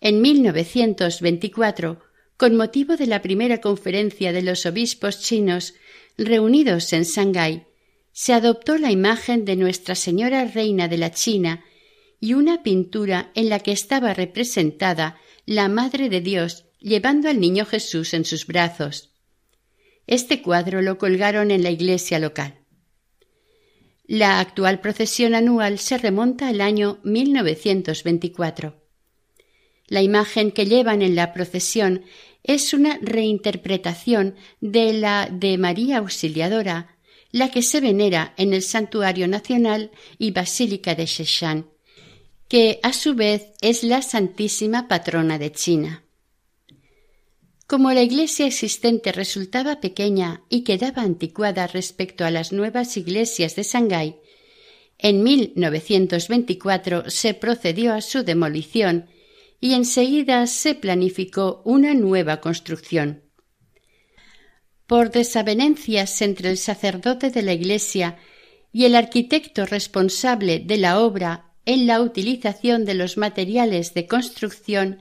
En 0.00 0.20
1924, 0.20 2.00
con 2.36 2.56
motivo 2.56 2.96
de 2.96 3.06
la 3.06 3.22
primera 3.22 3.60
conferencia 3.60 4.32
de 4.32 4.42
los 4.42 4.66
obispos 4.66 5.20
chinos 5.20 5.74
reunidos 6.16 6.92
en 6.92 7.04
Shanghái, 7.04 7.66
se 8.12 8.32
adoptó 8.32 8.78
la 8.78 8.90
imagen 8.90 9.44
de 9.44 9.56
Nuestra 9.56 9.94
Señora 9.94 10.44
Reina 10.44 10.88
de 10.88 10.98
la 10.98 11.10
China 11.10 11.64
y 12.20 12.34
una 12.34 12.62
pintura 12.62 13.32
en 13.34 13.48
la 13.48 13.58
que 13.58 13.72
estaba 13.72 14.14
representada 14.14 15.18
la 15.46 15.68
Madre 15.68 16.08
de 16.08 16.20
Dios 16.20 16.64
llevando 16.84 17.30
al 17.30 17.40
niño 17.40 17.64
Jesús 17.64 18.12
en 18.12 18.26
sus 18.26 18.46
brazos. 18.46 19.10
Este 20.06 20.42
cuadro 20.42 20.82
lo 20.82 20.98
colgaron 20.98 21.50
en 21.50 21.62
la 21.62 21.70
iglesia 21.70 22.18
local. 22.18 22.58
La 24.06 24.38
actual 24.38 24.80
procesión 24.80 25.34
anual 25.34 25.78
se 25.78 25.96
remonta 25.96 26.48
al 26.48 26.60
año 26.60 27.00
1924. 27.02 28.84
La 29.86 30.02
imagen 30.02 30.50
que 30.50 30.66
llevan 30.66 31.00
en 31.00 31.14
la 31.14 31.32
procesión 31.32 32.04
es 32.42 32.74
una 32.74 32.98
reinterpretación 33.00 34.34
de 34.60 34.92
la 34.92 35.30
de 35.32 35.56
María 35.56 35.98
Auxiliadora, 35.98 36.98
la 37.30 37.50
que 37.50 37.62
se 37.62 37.80
venera 37.80 38.34
en 38.36 38.52
el 38.52 38.62
Santuario 38.62 39.26
Nacional 39.26 39.90
y 40.18 40.32
Basílica 40.32 40.94
de 40.94 41.06
Sheshan, 41.06 41.66
que 42.46 42.78
a 42.82 42.92
su 42.92 43.14
vez 43.14 43.52
es 43.62 43.82
la 43.84 44.02
Santísima 44.02 44.86
Patrona 44.86 45.38
de 45.38 45.50
China. 45.50 46.03
Como 47.66 47.92
la 47.92 48.02
iglesia 48.02 48.46
existente 48.46 49.10
resultaba 49.10 49.80
pequeña 49.80 50.42
y 50.50 50.64
quedaba 50.64 51.02
anticuada 51.02 51.66
respecto 51.66 52.24
a 52.24 52.30
las 52.30 52.52
nuevas 52.52 52.96
iglesias 52.96 53.56
de 53.56 53.62
Shanghái, 53.62 54.16
En 54.98 55.22
1924 55.22 57.10
se 57.10 57.34
procedió 57.34 57.94
a 57.94 58.00
su 58.00 58.22
demolición 58.22 59.08
y 59.60 59.74
enseguida 59.74 60.46
se 60.46 60.74
planificó 60.74 61.62
una 61.64 61.94
nueva 61.94 62.40
construcción. 62.40 63.22
Por 64.86 65.10
desavenencias 65.10 66.20
entre 66.22 66.50
el 66.50 66.58
sacerdote 66.58 67.30
de 67.30 67.42
la 67.42 67.54
Iglesia 67.54 68.18
y 68.72 68.84
el 68.84 68.94
arquitecto 68.94 69.64
responsable 69.64 70.58
de 70.58 70.76
la 70.76 71.00
obra 71.00 71.54
en 71.64 71.86
la 71.86 72.00
utilización 72.00 72.84
de 72.84 72.94
los 72.94 73.16
materiales 73.16 73.94
de 73.94 74.06
construcción, 74.06 74.98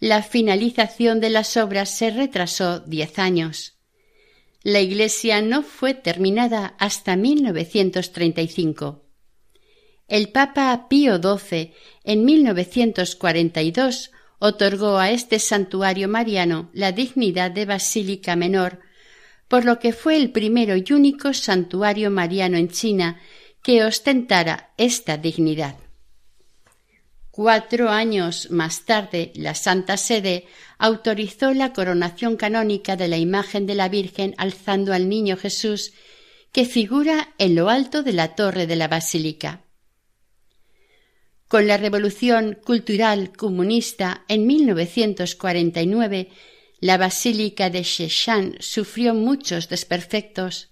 la 0.00 0.22
finalización 0.22 1.20
de 1.20 1.30
las 1.30 1.56
obras 1.56 1.90
se 1.90 2.10
retrasó 2.10 2.80
diez 2.80 3.18
años. 3.18 3.74
La 4.62 4.80
iglesia 4.80 5.42
no 5.42 5.62
fue 5.62 5.94
terminada 5.94 6.74
hasta 6.78 7.16
1935. 7.16 9.04
El 10.08 10.28
Papa 10.30 10.86
Pío 10.88 11.16
XII 11.16 11.72
en 12.02 12.24
1942 12.24 14.10
otorgó 14.38 14.98
a 14.98 15.10
este 15.10 15.38
santuario 15.38 16.08
mariano 16.08 16.70
la 16.72 16.92
dignidad 16.92 17.50
de 17.50 17.64
basílica 17.64 18.36
menor, 18.36 18.80
por 19.48 19.64
lo 19.64 19.78
que 19.78 19.92
fue 19.92 20.16
el 20.16 20.32
primero 20.32 20.76
y 20.76 20.84
único 20.92 21.32
santuario 21.32 22.10
mariano 22.10 22.56
en 22.56 22.68
China 22.68 23.20
que 23.62 23.84
ostentara 23.84 24.74
esta 24.76 25.16
dignidad. 25.16 25.76
Cuatro 27.34 27.90
años 27.90 28.52
más 28.52 28.84
tarde, 28.84 29.32
la 29.34 29.56
Santa 29.56 29.96
Sede 29.96 30.46
autorizó 30.78 31.52
la 31.52 31.72
coronación 31.72 32.36
canónica 32.36 32.94
de 32.94 33.08
la 33.08 33.18
imagen 33.18 33.66
de 33.66 33.74
la 33.74 33.88
Virgen 33.88 34.36
alzando 34.38 34.92
al 34.92 35.08
Niño 35.08 35.36
Jesús, 35.36 35.94
que 36.52 36.64
figura 36.64 37.34
en 37.38 37.56
lo 37.56 37.70
alto 37.70 38.04
de 38.04 38.12
la 38.12 38.36
torre 38.36 38.68
de 38.68 38.76
la 38.76 38.86
basílica. 38.86 39.64
Con 41.48 41.66
la 41.66 41.76
revolución 41.76 42.56
cultural 42.64 43.32
comunista 43.36 44.24
en 44.28 44.46
1949, 44.46 46.28
la 46.78 46.98
basílica 46.98 47.68
de 47.68 47.82
Sheshan 47.82 48.58
sufrió 48.60 49.12
muchos 49.12 49.68
desperfectos. 49.68 50.70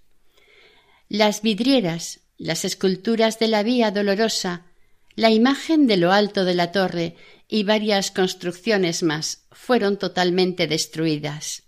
Las 1.09 1.43
vidrieras, 1.43 2.21
las 2.39 2.65
esculturas 2.65 3.41
de 3.41 3.49
la 3.49 3.65
Vía 3.65 3.91
Dolorosa, 3.91 4.72
la 5.15 5.31
imagen 5.31 5.87
de 5.87 5.97
lo 5.97 6.13
alto 6.13 6.45
de 6.45 6.55
la 6.55 6.73
torre 6.73 7.17
y 7.49 7.65
varias 7.65 8.11
construcciones 8.11 9.03
más 9.03 9.45
fueron 9.51 9.99
totalmente 9.99 10.67
destruidas. 10.67 11.65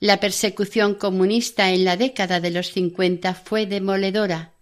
La 0.00 0.18
persecución 0.18 0.94
comunista 0.94 1.72
en 1.72 1.84
la 1.84 1.96
década 1.96 2.40
de 2.40 2.50
los 2.50 2.72
cincuenta 2.72 3.34
fue 3.34 3.66
demoledora. 3.66 4.54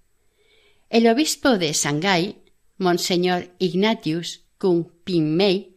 El 0.90 1.06
obispo 1.06 1.58
de 1.58 1.72
Shanghái, 1.72 2.42
Monseñor 2.76 3.50
Ignatius 3.58 4.42
Kung 4.58 4.86
Ping 5.04 5.36
Mei, 5.36 5.76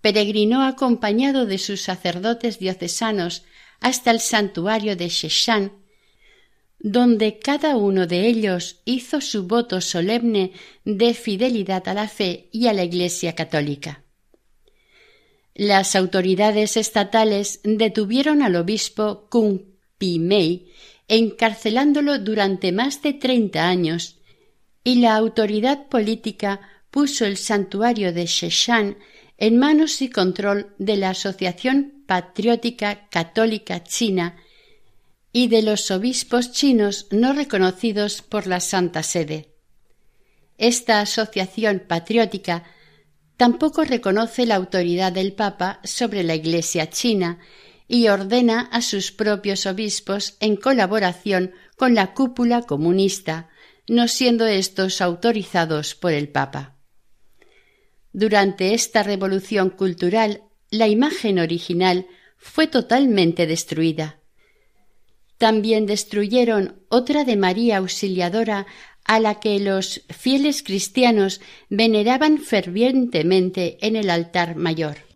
peregrinó 0.00 0.64
acompañado 0.64 1.46
de 1.46 1.58
sus 1.58 1.80
sacerdotes 1.80 2.58
diocesanos 2.58 3.44
hasta 3.80 4.10
el 4.10 4.20
santuario 4.20 4.96
de 4.96 5.08
Sheshan 5.08 5.79
donde 6.80 7.38
cada 7.38 7.76
uno 7.76 8.06
de 8.06 8.26
ellos 8.26 8.80
hizo 8.86 9.20
su 9.20 9.46
voto 9.46 9.82
solemne 9.82 10.52
de 10.84 11.12
fidelidad 11.12 11.86
a 11.88 11.94
la 11.94 12.08
fe 12.08 12.48
y 12.52 12.66
a 12.68 12.72
la 12.72 12.84
Iglesia 12.84 13.34
católica. 13.34 14.02
Las 15.54 15.94
autoridades 15.94 16.78
estatales 16.78 17.60
detuvieron 17.64 18.42
al 18.42 18.56
obispo 18.56 19.28
Kung 19.30 19.60
Pi 19.98 20.18
Mei, 20.18 20.72
encarcelándolo 21.06 22.18
durante 22.18 22.72
más 22.72 23.02
de 23.02 23.12
treinta 23.12 23.68
años, 23.68 24.16
y 24.82 24.96
la 24.96 25.16
autoridad 25.16 25.88
política 25.88 26.60
puso 26.90 27.26
el 27.26 27.36
santuario 27.36 28.14
de 28.14 28.24
Sheshan 28.24 28.96
en 29.36 29.58
manos 29.58 30.00
y 30.00 30.08
control 30.08 30.74
de 30.78 30.96
la 30.96 31.10
Asociación 31.10 32.04
Patriótica 32.06 33.08
Católica 33.10 33.84
China 33.84 34.36
y 35.32 35.48
de 35.48 35.62
los 35.62 35.90
obispos 35.90 36.52
chinos 36.52 37.06
no 37.10 37.32
reconocidos 37.32 38.22
por 38.22 38.46
la 38.46 38.60
Santa 38.60 39.02
Sede. 39.02 39.54
Esta 40.58 41.00
asociación 41.00 41.84
patriótica 41.86 42.64
tampoco 43.36 43.84
reconoce 43.84 44.44
la 44.44 44.56
autoridad 44.56 45.12
del 45.12 45.32
Papa 45.32 45.80
sobre 45.84 46.24
la 46.24 46.34
Iglesia 46.34 46.90
china 46.90 47.38
y 47.88 48.08
ordena 48.08 48.60
a 48.72 48.82
sus 48.82 49.12
propios 49.12 49.66
obispos 49.66 50.36
en 50.40 50.56
colaboración 50.56 51.52
con 51.76 51.94
la 51.94 52.12
cúpula 52.12 52.62
comunista, 52.62 53.48
no 53.88 54.06
siendo 54.08 54.46
estos 54.46 55.00
autorizados 55.00 55.94
por 55.94 56.12
el 56.12 56.28
Papa. 56.28 56.76
Durante 58.12 58.74
esta 58.74 59.02
revolución 59.02 59.70
cultural, 59.70 60.42
la 60.70 60.88
imagen 60.88 61.38
original 61.38 62.06
fue 62.36 62.66
totalmente 62.66 63.46
destruida 63.46 64.19
también 65.40 65.86
destruyeron 65.86 66.82
otra 66.90 67.24
de 67.24 67.34
María 67.34 67.78
Auxiliadora 67.78 68.66
a 69.04 69.20
la 69.20 69.40
que 69.40 69.58
los 69.58 70.02
fieles 70.10 70.62
cristianos 70.62 71.40
veneraban 71.70 72.36
fervientemente 72.36 73.78
en 73.80 73.96
el 73.96 74.10
altar 74.10 74.56
mayor. 74.56 75.09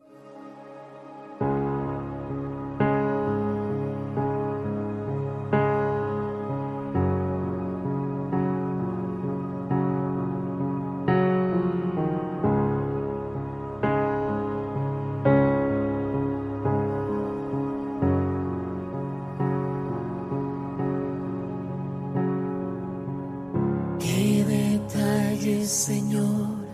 Señor, 25.86 26.64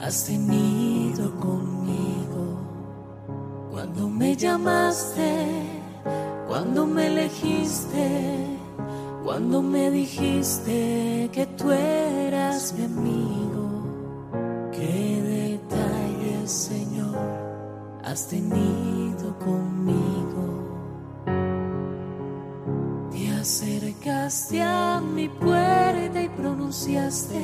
has 0.00 0.26
tenido 0.26 1.34
conmigo. 1.40 2.60
Cuando 3.72 4.08
me 4.08 4.36
llamaste, 4.36 5.64
cuando 6.46 6.86
me 6.86 7.08
elegiste, 7.08 8.46
cuando 9.24 9.62
me 9.62 9.90
dijiste 9.90 11.28
que 11.32 11.44
tú 11.58 11.72
eras 11.72 12.72
mi 12.78 12.84
amigo. 12.84 13.66
Qué 14.70 15.58
detalle, 15.58 16.46
Señor, 16.46 17.18
has 18.04 18.28
tenido 18.28 19.36
conmigo. 19.40 20.22
Te 23.10 23.28
acercaste 23.28 24.62
a 24.62 25.00
mi 25.00 25.28
puerta 25.28 26.22
y 26.22 26.28
pronunciaste 26.28 27.40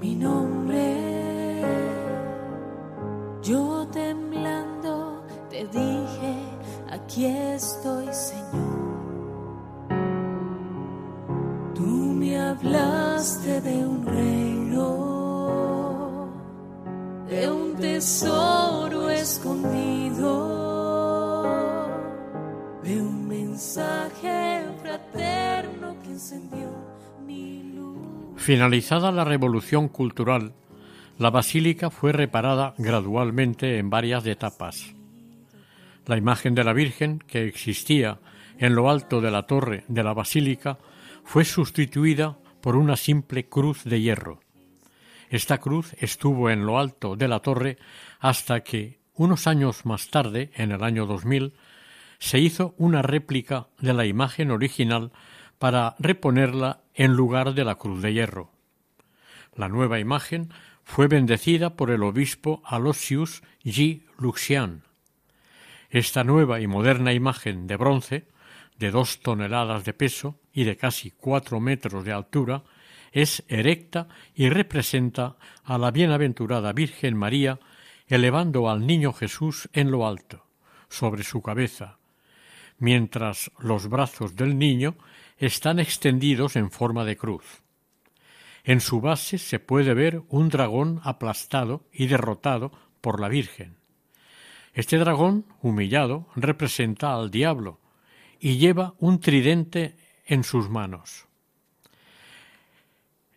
mi 0.00 0.14
nombre. 0.14 1.62
Yo 3.42 3.86
temblando 3.92 5.22
te 5.48 5.66
dije, 5.66 6.34
aquí 6.90 7.26
estoy, 7.26 8.06
Señor. 8.12 8.86
Tú 11.74 11.82
me 11.82 12.38
hablaste 12.40 13.60
de 13.60 13.86
un 13.86 14.04
reino, 14.04 14.88
de 17.28 17.50
un 17.50 17.76
tesoro 17.76 19.08
escondido, 19.10 20.26
de 22.82 23.00
un 23.00 23.28
mensaje 23.28 24.64
fraterno 24.82 25.96
que 26.02 26.10
encendió 26.10 26.65
Finalizada 28.46 29.10
la 29.10 29.24
revolución 29.24 29.88
cultural, 29.88 30.52
la 31.18 31.30
basílica 31.30 31.90
fue 31.90 32.12
reparada 32.12 32.74
gradualmente 32.78 33.78
en 33.78 33.90
varias 33.90 34.24
etapas. 34.24 34.94
La 36.06 36.16
imagen 36.16 36.54
de 36.54 36.62
la 36.62 36.72
Virgen, 36.72 37.18
que 37.26 37.48
existía 37.48 38.20
en 38.58 38.76
lo 38.76 38.88
alto 38.88 39.20
de 39.20 39.32
la 39.32 39.48
torre 39.48 39.82
de 39.88 40.04
la 40.04 40.14
basílica, 40.14 40.78
fue 41.24 41.44
sustituida 41.44 42.38
por 42.60 42.76
una 42.76 42.96
simple 42.96 43.48
cruz 43.48 43.82
de 43.82 44.00
hierro. 44.00 44.38
Esta 45.28 45.58
cruz 45.58 45.96
estuvo 45.98 46.48
en 46.48 46.66
lo 46.66 46.78
alto 46.78 47.16
de 47.16 47.26
la 47.26 47.40
torre 47.40 47.78
hasta 48.20 48.60
que, 48.60 49.00
unos 49.14 49.48
años 49.48 49.84
más 49.84 50.08
tarde, 50.08 50.52
en 50.54 50.70
el 50.70 50.84
año 50.84 51.06
2000, 51.06 51.52
se 52.20 52.38
hizo 52.38 52.76
una 52.78 53.02
réplica 53.02 53.66
de 53.80 53.92
la 53.92 54.06
imagen 54.06 54.52
original 54.52 55.10
para 55.58 55.96
reponerla 55.98 56.85
en 56.96 57.12
lugar 57.12 57.54
de 57.54 57.64
la 57.64 57.76
cruz 57.76 58.02
de 58.02 58.12
hierro. 58.12 58.50
La 59.54 59.68
nueva 59.68 60.00
imagen 60.00 60.50
fue 60.82 61.08
bendecida 61.08 61.76
por 61.76 61.90
el 61.90 62.02
obispo 62.02 62.62
Aloysius 62.64 63.42
G. 63.64 64.02
Luxian. 64.18 64.82
Esta 65.90 66.24
nueva 66.24 66.60
y 66.60 66.66
moderna 66.66 67.12
imagen 67.12 67.66
de 67.66 67.76
bronce, 67.76 68.24
de 68.78 68.90
dos 68.90 69.20
toneladas 69.20 69.84
de 69.84 69.92
peso 69.92 70.38
y 70.52 70.64
de 70.64 70.76
casi 70.76 71.10
cuatro 71.10 71.60
metros 71.60 72.04
de 72.04 72.12
altura, 72.12 72.62
es 73.12 73.44
erecta 73.48 74.08
y 74.34 74.48
representa 74.48 75.36
a 75.64 75.78
la 75.78 75.90
bienaventurada 75.90 76.72
Virgen 76.72 77.16
María 77.16 77.58
elevando 78.08 78.70
al 78.70 78.86
niño 78.86 79.12
Jesús 79.12 79.68
en 79.72 79.90
lo 79.90 80.06
alto, 80.06 80.46
sobre 80.88 81.24
su 81.24 81.42
cabeza, 81.42 81.98
mientras 82.78 83.50
los 83.58 83.88
brazos 83.88 84.36
del 84.36 84.58
niño 84.58 84.96
están 85.36 85.78
extendidos 85.78 86.56
en 86.56 86.70
forma 86.70 87.04
de 87.04 87.16
cruz. 87.16 87.62
En 88.64 88.80
su 88.80 89.00
base 89.00 89.38
se 89.38 89.60
puede 89.60 89.94
ver 89.94 90.22
un 90.28 90.48
dragón 90.48 91.00
aplastado 91.04 91.84
y 91.92 92.06
derrotado 92.06 92.72
por 93.00 93.20
la 93.20 93.28
Virgen. 93.28 93.76
Este 94.74 94.98
dragón, 94.98 95.46
humillado, 95.62 96.26
representa 96.34 97.14
al 97.14 97.30
diablo 97.30 97.80
y 98.40 98.58
lleva 98.58 98.94
un 98.98 99.20
tridente 99.20 99.96
en 100.26 100.44
sus 100.44 100.68
manos. 100.68 101.26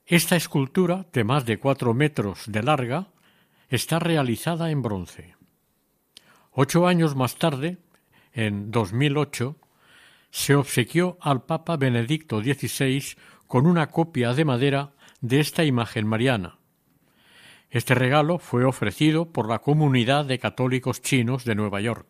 Esta 0.06 0.36
escultura, 0.36 1.06
de 1.14 1.24
más 1.24 1.46
de 1.46 1.60
cuatro 1.60 1.94
metros 1.94 2.44
de 2.48 2.64
larga, 2.64 3.10
está 3.70 4.00
realizada 4.00 4.72
en 4.72 4.82
bronce. 4.82 5.36
Ocho 6.52 6.88
años 6.88 7.16
más 7.16 7.36
tarde, 7.36 7.78
en 8.34 8.72
2008, 8.72 9.56
se 10.32 10.56
obsequió 10.56 11.18
al 11.22 11.44
Papa 11.44 11.78
Benedicto 11.78 12.42
XVI 12.42 13.16
con 13.48 13.66
una 13.66 13.88
copia 13.88 14.34
de 14.34 14.46
madera 14.46 14.92
de 15.22 15.40
esta 15.40 15.64
imagen 15.64 16.08
mariana. 16.08 16.58
Este 17.72 17.94
regalo 17.94 18.40
fue 18.40 18.64
ofrecido 18.64 19.32
por 19.32 19.48
la 19.48 19.60
comunidad 19.60 20.26
de 20.26 20.40
católicos 20.40 21.02
chinos 21.02 21.46
de 21.46 21.56
Nueva 21.56 21.82
York. 21.82 22.08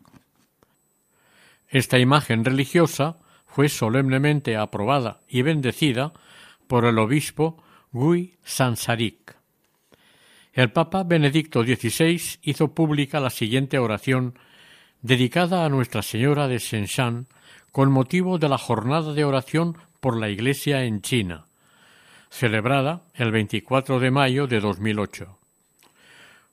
Esta 1.68 1.98
imagen 1.98 2.44
religiosa 2.44 3.18
fue 3.46 3.68
solemnemente 3.68 4.56
aprobada 4.56 5.20
y 5.28 5.42
bendecida 5.42 6.12
por 6.66 6.84
el 6.84 6.98
obispo 6.98 7.62
Gui 7.92 8.36
Sansarik. 8.42 9.36
El 10.52 10.72
Papa 10.72 11.04
Benedicto 11.04 11.62
XVI 11.62 12.20
hizo 12.42 12.74
pública 12.74 13.20
la 13.20 13.30
siguiente 13.30 13.78
oración 13.78 14.38
dedicada 15.02 15.64
a 15.64 15.68
Nuestra 15.68 16.02
Señora 16.02 16.48
de 16.48 16.58
Shenshan 16.58 17.26
con 17.72 17.90
motivo 17.90 18.38
de 18.38 18.48
la 18.48 18.58
jornada 18.58 19.12
de 19.12 19.24
oración 19.24 19.76
por 20.00 20.18
la 20.18 20.28
Iglesia 20.28 20.84
en 20.84 21.02
China, 21.02 21.46
celebrada 22.30 23.02
el 23.14 23.30
24 23.30 24.00
de 24.00 24.10
mayo 24.10 24.46
de 24.46 24.60
2008. 24.60 25.38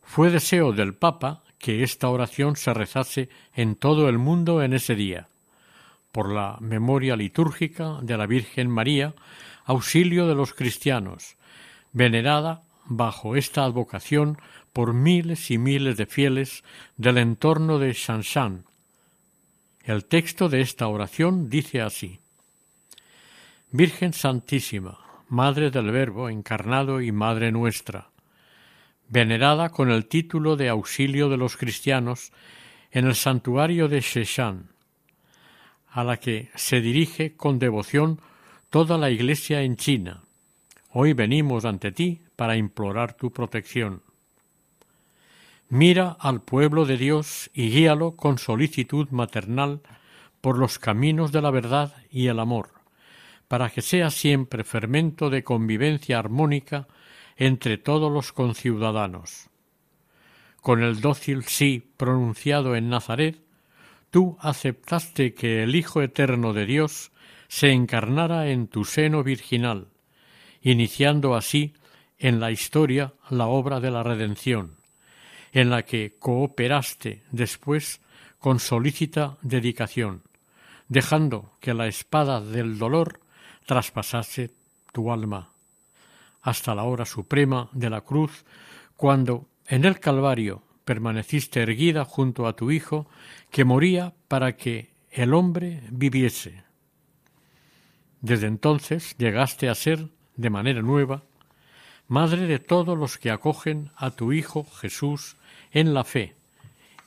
Fue 0.03 0.29
deseo 0.29 0.73
del 0.73 0.93
Papa 0.93 1.43
que 1.59 1.83
esta 1.83 2.09
oración 2.09 2.55
se 2.55 2.73
rezase 2.73 3.29
en 3.53 3.75
todo 3.75 4.09
el 4.09 4.17
mundo 4.17 4.61
en 4.61 4.73
ese 4.73 4.95
día, 4.95 5.27
por 6.11 6.31
la 6.31 6.57
memoria 6.61 7.15
litúrgica 7.15 7.99
de 8.01 8.17
la 8.17 8.25
Virgen 8.25 8.69
María, 8.69 9.13
auxilio 9.65 10.27
de 10.27 10.35
los 10.35 10.53
cristianos, 10.53 11.35
venerada 11.91 12.63
bajo 12.85 13.35
esta 13.35 13.63
advocación 13.63 14.37
por 14.71 14.93
miles 14.93 15.51
y 15.51 15.57
miles 15.57 15.97
de 15.97 16.05
fieles 16.05 16.63
del 16.95 17.17
entorno 17.17 17.79
de 17.79 17.93
Shanshan. 17.93 18.65
El 19.87 20.03
texto 20.03 20.49
de 20.49 20.59
esta 20.59 20.89
oración 20.89 21.49
dice 21.49 21.79
así 21.79 22.19
Virgen 23.71 24.11
Santísima, 24.11 24.99
Madre 25.29 25.71
del 25.71 25.91
Verbo 25.91 26.27
encarnado 26.27 26.99
y 26.99 27.13
Madre 27.13 27.53
nuestra, 27.53 28.09
venerada 29.07 29.69
con 29.69 29.89
el 29.89 30.07
título 30.07 30.57
de 30.57 30.67
auxilio 30.67 31.29
de 31.29 31.37
los 31.37 31.55
cristianos 31.55 32.33
en 32.91 33.07
el 33.07 33.15
santuario 33.15 33.87
de 33.87 34.01
Sheshan, 34.01 34.67
a 35.89 36.03
la 36.03 36.17
que 36.17 36.49
se 36.55 36.81
dirige 36.81 37.37
con 37.37 37.57
devoción 37.57 38.19
toda 38.69 38.97
la 38.97 39.09
Iglesia 39.09 39.61
en 39.61 39.77
China. 39.77 40.21
Hoy 40.91 41.13
venimos 41.13 41.63
ante 41.63 41.93
ti 41.93 42.19
para 42.35 42.57
implorar 42.57 43.13
tu 43.13 43.31
protección. 43.31 44.01
Mira 45.69 46.15
al 46.21 46.41
pueblo 46.41 46.85
de 46.85 46.95
Dios 46.95 47.49
y 47.53 47.69
guíalo 47.69 48.15
con 48.15 48.37
solicitud 48.37 49.09
maternal 49.09 49.81
por 50.39 50.57
los 50.57 50.79
caminos 50.79 51.33
de 51.33 51.41
la 51.41 51.51
verdad 51.51 51.93
y 52.09 52.27
el 52.27 52.39
amor, 52.39 52.69
para 53.49 53.69
que 53.69 53.81
sea 53.81 54.09
siempre 54.09 54.63
fermento 54.63 55.29
de 55.29 55.43
convivencia 55.43 56.19
armónica 56.19 56.87
entre 57.35 57.77
todos 57.77 58.09
los 58.09 58.31
conciudadanos. 58.31 59.49
Con 60.61 60.81
el 60.81 61.01
dócil 61.01 61.43
sí 61.43 61.83
pronunciado 61.97 62.77
en 62.77 62.87
Nazaret, 62.87 63.37
tú 64.09 64.37
aceptaste 64.39 65.33
que 65.33 65.63
el 65.63 65.75
Hijo 65.75 66.01
Eterno 66.01 66.53
de 66.53 66.65
Dios 66.65 67.11
se 67.49 67.71
encarnara 67.71 68.47
en 68.47 68.69
tu 68.69 68.85
seno 68.85 69.21
virginal, 69.21 69.89
iniciando 70.61 71.35
así 71.35 71.73
en 72.19 72.39
la 72.39 72.51
historia 72.51 73.13
la 73.29 73.47
obra 73.47 73.81
de 73.81 73.91
la 73.91 74.03
redención, 74.03 74.77
en 75.57 75.71
la 75.71 75.85
que 75.85 76.13
cooperaste 76.19 77.23
después 77.31 77.99
con 78.37 78.59
solícita 78.59 79.37
dedicación, 79.41 80.21
dejando 80.87 81.53
que 81.59 81.73
la 81.73 81.87
espada 81.87 82.41
del 82.41 82.77
dolor 82.77 83.21
traspasase 83.65 84.51
tu 84.93 85.11
alma, 85.11 85.49
hasta 86.43 86.75
la 86.75 86.83
hora 86.83 87.05
suprema 87.05 87.69
de 87.71 87.89
la 87.89 88.01
cruz, 88.01 88.45
cuando 88.95 89.47
en 89.65 89.85
el 89.85 89.99
Calvario 89.99 90.61
permaneciste 90.85 91.63
erguida 91.63 92.05
junto 92.05 92.45
a 92.45 92.55
tu 92.55 92.69
Hijo, 92.69 93.09
que 93.49 93.65
moría 93.65 94.13
para 94.27 94.55
que 94.57 94.91
el 95.09 95.33
hombre 95.33 95.81
viviese. 95.89 96.65
Desde 98.21 98.45
entonces 98.45 99.15
llegaste 99.17 99.69
a 99.69 99.73
ser, 99.73 100.07
de 100.35 100.51
manera 100.51 100.83
nueva, 100.83 101.23
Madre 102.09 102.47
de 102.47 102.59
todos 102.59 102.97
los 102.97 103.17
que 103.17 103.31
acogen 103.31 103.91
a 103.97 104.11
tu 104.11 104.31
Hijo 104.31 104.63
Jesús 104.63 105.35
en 105.71 105.93
la 105.93 106.03
fe 106.03 106.35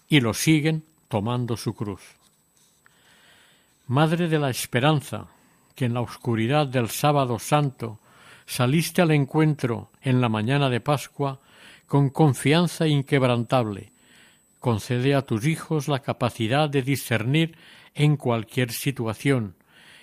y 0.08 0.20
lo 0.20 0.34
siguen 0.34 0.84
tomando 1.08 1.56
su 1.56 1.74
cruz. 1.74 2.02
Madre 3.86 4.28
de 4.28 4.38
la 4.38 4.50
esperanza, 4.50 5.26
que 5.74 5.86
en 5.86 5.94
la 5.94 6.00
oscuridad 6.00 6.66
del 6.66 6.90
sábado 6.90 7.38
santo 7.38 7.98
saliste 8.46 9.02
al 9.02 9.10
encuentro 9.10 9.90
en 10.02 10.20
la 10.20 10.28
mañana 10.28 10.68
de 10.68 10.80
Pascua 10.80 11.40
con 11.86 12.10
confianza 12.10 12.86
inquebrantable, 12.86 13.92
concede 14.60 15.14
a 15.14 15.22
tus 15.22 15.46
hijos 15.46 15.88
la 15.88 16.00
capacidad 16.00 16.68
de 16.68 16.82
discernir 16.82 17.56
en 17.94 18.16
cualquier 18.16 18.72
situación, 18.72 19.56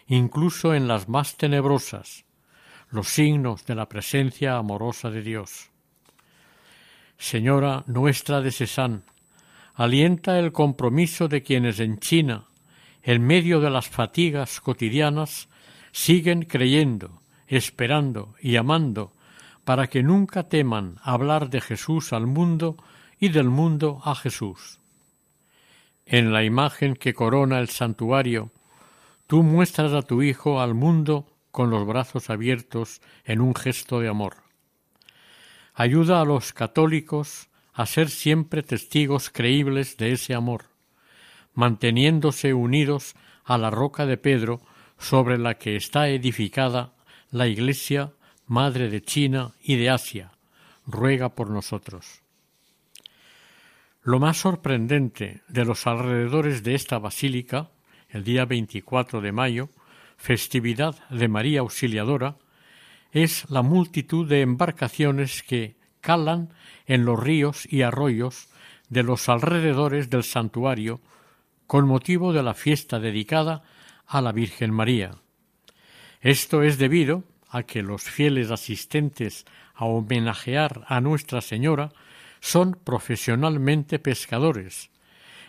incluso 0.08 0.74
en 0.74 0.88
las 0.88 1.08
más 1.08 1.38
tenebrosas, 1.38 2.26
los 2.90 3.08
signos 3.08 3.66
de 3.66 3.76
la 3.76 3.88
presencia 3.88 4.58
amorosa 4.58 5.10
de 5.10 5.22
Dios. 5.22 5.70
Señora 7.18 7.84
nuestra 7.88 8.42
de 8.42 8.52
Cesán, 8.52 9.04
alienta 9.74 10.38
el 10.40 10.52
compromiso 10.52 11.28
de 11.28 11.42
quienes 11.42 11.80
en 11.80 12.00
China, 12.00 12.46
en 13.02 13.26
medio 13.26 13.60
de 13.60 13.70
las 13.70 13.90
fatigas 13.90 14.62
cotidianas, 14.62 15.50
siguen 15.92 16.44
creyendo, 16.44 17.22
esperando 17.48 18.36
y 18.40 18.56
amando, 18.56 19.14
para 19.64 19.88
que 19.88 20.04
nunca 20.04 20.48
teman 20.48 20.98
hablar 21.02 21.50
de 21.50 21.60
Jesús 21.60 22.14
al 22.14 22.28
mundo 22.28 22.78
y 23.20 23.30
del 23.30 23.50
mundo 23.50 24.00
a 24.04 24.16
Jesús. 24.16 24.80
En 26.06 26.32
la 26.32 26.44
imagen 26.44 26.96
que 26.96 27.14
corona 27.14 27.60
el 27.60 27.70
santuario, 27.70 28.52
tú 29.26 29.44
muestras 29.44 29.92
a 29.94 30.04
tu 30.04 30.22
Hijo 30.22 30.62
al 30.62 30.74
mundo 30.74 31.28
con 31.52 31.70
los 31.70 31.86
brazos 31.86 32.30
abiertos 32.30 33.02
en 33.26 33.42
un 33.42 33.56
gesto 33.56 34.00
de 34.00 34.08
amor. 34.08 34.47
Ayuda 35.80 36.22
a 36.22 36.26
los 36.26 36.54
católicos 36.54 37.50
a 37.72 37.86
ser 37.86 38.10
siempre 38.10 38.64
testigos 38.64 39.30
creíbles 39.30 39.96
de 39.98 40.12
ese 40.12 40.34
amor, 40.34 40.64
manteniéndose 41.54 42.56
unidos 42.56 43.14
a 43.46 43.60
la 43.60 43.70
roca 43.70 44.08
de 44.08 44.18
Pedro 44.18 44.60
sobre 44.98 45.38
la 45.38 45.60
que 45.60 45.76
está 45.76 46.10
edificada 46.10 46.94
la 47.30 47.46
Iglesia 47.46 48.12
Madre 48.48 48.90
de 48.90 49.04
China 49.04 49.52
y 49.62 49.76
de 49.76 49.92
Asia. 49.92 50.32
Ruega 50.88 51.30
por 51.36 51.52
nosotros. 51.52 52.24
Lo 54.02 54.18
más 54.18 54.38
sorprendente 54.38 55.44
de 55.48 55.64
los 55.64 55.86
alrededores 55.86 56.64
de 56.64 56.74
esta 56.74 56.98
basílica, 56.98 57.70
el 58.10 58.24
día 58.24 58.46
24 58.46 59.22
de 59.22 59.32
mayo, 59.32 59.70
festividad 60.18 60.96
de 61.12 61.28
María 61.28 61.60
Auxiliadora, 61.60 62.36
es 63.12 63.50
la 63.50 63.62
multitud 63.62 64.28
de 64.28 64.42
embarcaciones 64.42 65.44
que 65.44 65.76
calan 66.02 66.54
en 66.86 67.06
los 67.06 67.20
ríos 67.20 67.72
y 67.72 67.82
arroyos 67.82 68.48
de 68.90 69.04
los 69.04 69.30
alrededores 69.30 70.10
del 70.10 70.24
santuario 70.24 71.02
con 71.66 71.86
motivo 71.86 72.34
de 72.34 72.44
la 72.44 72.54
fiesta 72.54 73.00
dedicada 73.00 73.64
a 74.06 74.22
la 74.22 74.32
Virgen 74.32 74.72
María. 74.72 75.16
Esto 76.22 76.64
es 76.64 76.78
debido 76.78 77.24
a 77.50 77.64
que 77.64 77.84
los 77.84 78.04
fieles 78.04 78.52
asistentes 78.52 79.46
a 79.76 79.86
homenajear 79.86 80.84
a 80.88 81.02
Nuestra 81.02 81.42
Señora 81.42 81.92
son 82.40 82.80
profesionalmente 82.84 84.00
pescadores. 84.00 84.90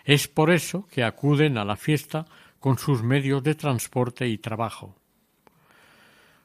Es 0.04 0.26
por 0.28 0.50
eso 0.50 0.86
que 0.90 1.04
acuden 1.04 1.58
a 1.58 1.64
la 1.64 1.76
fiesta 1.76 2.26
con 2.60 2.78
sus 2.78 3.02
medios 3.02 3.42
de 3.42 3.54
transporte 3.54 4.28
y 4.28 4.38
trabajo. 4.38 4.97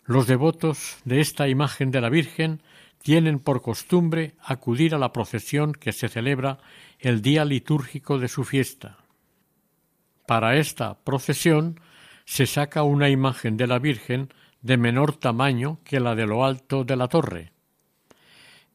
Los 0.05 0.27
devotos 0.27 0.97
de 1.05 1.21
esta 1.21 1.47
imagen 1.47 1.91
de 1.91 2.01
la 2.01 2.09
Virgen 2.09 2.61
tienen 3.01 3.39
por 3.39 3.61
costumbre 3.61 4.33
acudir 4.43 4.95
a 4.95 4.97
la 4.97 5.13
procesión 5.13 5.73
que 5.73 5.93
se 5.93 6.09
celebra 6.09 6.59
el 6.99 7.21
día 7.21 7.45
litúrgico 7.45 8.19
de 8.19 8.27
su 8.27 8.43
fiesta. 8.43 8.97
Para 10.25 10.57
esta 10.57 10.99
procesión 11.03 11.79
se 12.25 12.45
saca 12.45 12.83
una 12.83 13.09
imagen 13.09 13.57
de 13.57 13.67
la 13.67 13.79
Virgen 13.79 14.33
de 14.61 14.77
menor 14.77 15.15
tamaño 15.15 15.79
que 15.83 15.99
la 15.99 16.15
de 16.15 16.25
lo 16.25 16.45
alto 16.45 16.83
de 16.83 16.95
la 16.95 17.07
torre. 17.07 17.51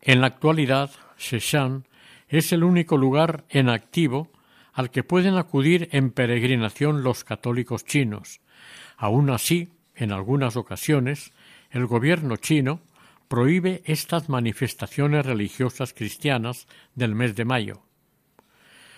En 0.00 0.20
la 0.20 0.28
actualidad, 0.28 0.90
Sheshan 1.18 1.86
es 2.28 2.52
el 2.52 2.64
único 2.64 2.96
lugar 2.96 3.44
en 3.48 3.68
activo 3.68 4.30
al 4.72 4.90
que 4.90 5.02
pueden 5.02 5.36
acudir 5.36 5.88
en 5.92 6.10
peregrinación 6.10 7.02
los 7.02 7.24
católicos 7.24 7.84
chinos. 7.84 8.40
Aun 8.96 9.30
así, 9.30 9.70
en 9.98 10.12
algunas 10.12 10.56
ocasiones, 10.56 11.32
el 11.70 11.86
gobierno 11.86 12.36
chino 12.36 12.80
prohíbe 13.26 13.82
estas 13.84 14.28
manifestaciones 14.28 15.26
religiosas 15.26 15.92
cristianas 15.92 16.66
del 16.94 17.14
mes 17.14 17.34
de 17.34 17.44
mayo. 17.44 17.82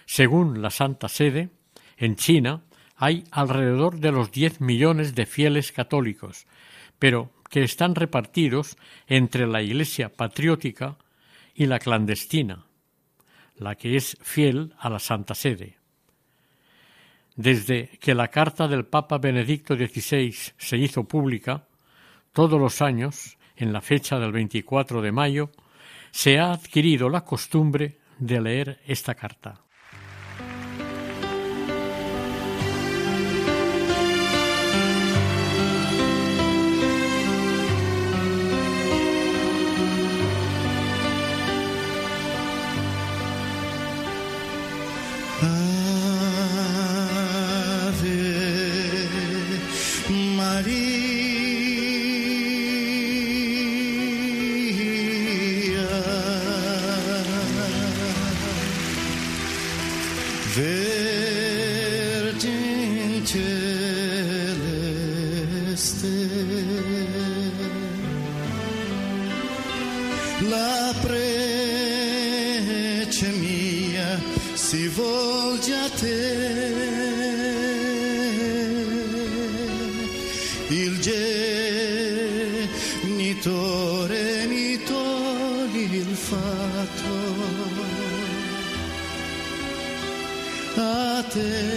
Según 0.07 0.61
la 0.61 0.71
Santa 0.71 1.09
Sede, 1.09 1.49
en 1.97 2.17
China 2.17 2.63
hay 2.97 3.25
alrededor 3.31 3.99
de 3.99 4.13
los 4.13 4.31
diez 4.31 4.61
millones 4.61 5.15
de 5.15 5.25
fieles 5.25 5.73
católicos, 5.73 6.47
pero 6.99 7.33
que 7.49 7.65
están 7.65 7.95
repartidos 7.95 8.77
entre 9.07 9.47
la 9.47 9.63
Iglesia 9.63 10.11
patriótica 10.11 10.99
y 11.55 11.67
la 11.67 11.79
clandestina, 11.79 12.67
la 13.57 13.75
que 13.75 13.97
es 13.97 14.19
fiel 14.21 14.75
a 14.79 14.91
la 14.91 14.99
Santa 14.99 15.35
Sede. 15.35 15.80
Desde 17.41 17.89
que 18.01 18.15
la 18.15 18.29
carta 18.29 18.69
del 18.69 18.85
Papa 18.85 19.17
Benedicto 19.17 19.75
XVI 19.75 20.35
se 20.59 20.77
hizo 20.77 21.05
pública, 21.05 21.65
todos 22.35 22.61
los 22.61 22.83
años, 22.83 23.39
en 23.57 23.73
la 23.73 23.81
fecha 23.81 24.19
del 24.19 24.31
24 24.31 25.01
de 25.01 25.11
mayo, 25.11 25.51
se 26.11 26.39
ha 26.39 26.53
adquirido 26.53 27.09
la 27.09 27.25
costumbre 27.25 27.97
de 28.19 28.43
leer 28.43 28.81
esta 28.85 29.15
carta. 29.15 29.63
La 70.49 70.95
prece 71.01 71.27
mia 73.31 74.21
si 74.55 74.87
volge 74.89 75.75
a 75.75 75.89
te. 75.99 76.79
Il 80.69 81.01
genitore 83.01 84.47
mi 84.47 84.81
toglie 84.85 85.97
il 85.97 86.15
fatto. 86.15 87.13
A 90.77 91.25
te. 91.29 91.70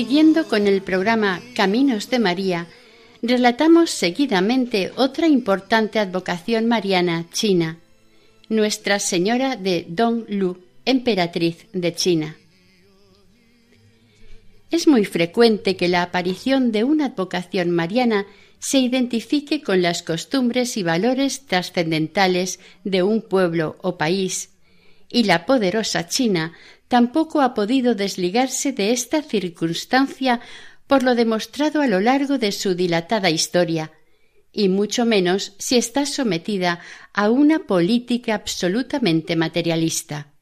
Siguiendo 0.00 0.48
con 0.48 0.66
el 0.66 0.80
programa 0.80 1.42
Caminos 1.54 2.08
de 2.08 2.18
María, 2.18 2.66
relatamos 3.20 3.90
seguidamente 3.90 4.92
otra 4.96 5.28
importante 5.28 5.98
advocación 5.98 6.64
mariana 6.64 7.26
china, 7.34 7.78
Nuestra 8.48 8.98
Señora 8.98 9.56
de 9.56 9.84
Donglu, 9.86 10.56
emperatriz 10.86 11.66
de 11.74 11.94
China. 11.94 12.38
Es 14.70 14.88
muy 14.88 15.04
frecuente 15.04 15.76
que 15.76 15.88
la 15.88 16.00
aparición 16.00 16.72
de 16.72 16.82
una 16.84 17.08
advocación 17.08 17.70
mariana 17.70 18.24
se 18.58 18.78
identifique 18.78 19.60
con 19.60 19.82
las 19.82 20.02
costumbres 20.02 20.78
y 20.78 20.82
valores 20.82 21.44
trascendentales 21.44 22.58
de 22.84 23.02
un 23.02 23.20
pueblo 23.20 23.76
o 23.82 23.98
país, 23.98 24.48
y 25.10 25.24
la 25.24 25.44
poderosa 25.44 26.06
China 26.06 26.52
tampoco 26.88 27.40
ha 27.40 27.52
podido 27.52 27.94
desligarse 27.94 28.72
de 28.72 28.92
esta 28.92 29.22
circunstancia 29.22 30.40
por 30.86 31.02
lo 31.02 31.14
demostrado 31.14 31.82
a 31.82 31.86
lo 31.86 32.00
largo 32.00 32.38
de 32.38 32.52
su 32.52 32.74
dilatada 32.74 33.30
historia, 33.30 33.92
y 34.52 34.68
mucho 34.68 35.04
menos 35.04 35.54
si 35.58 35.76
está 35.76 36.06
sometida 36.06 36.80
a 37.12 37.30
una 37.30 37.60
política 37.66 38.34
absolutamente 38.34 39.36
materialista. 39.36 40.32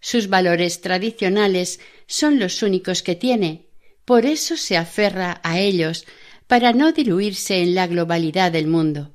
Sus 0.00 0.28
valores 0.28 0.80
tradicionales 0.80 1.80
son 2.06 2.38
los 2.38 2.62
únicos 2.62 3.02
que 3.02 3.14
tiene, 3.14 3.68
por 4.04 4.26
eso 4.26 4.56
se 4.56 4.76
aferra 4.76 5.40
a 5.42 5.58
ellos, 5.58 6.06
para 6.46 6.72
no 6.72 6.92
diluirse 6.92 7.62
en 7.62 7.74
la 7.74 7.86
globalidad 7.86 8.52
del 8.52 8.66
mundo 8.66 9.11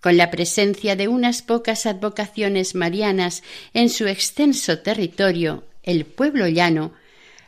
con 0.00 0.16
la 0.16 0.30
presencia 0.30 0.96
de 0.96 1.08
unas 1.08 1.42
pocas 1.42 1.86
advocaciones 1.86 2.74
marianas 2.74 3.42
en 3.74 3.88
su 3.88 4.06
extenso 4.06 4.78
territorio, 4.78 5.64
el 5.82 6.04
pueblo 6.04 6.48
llano, 6.48 6.92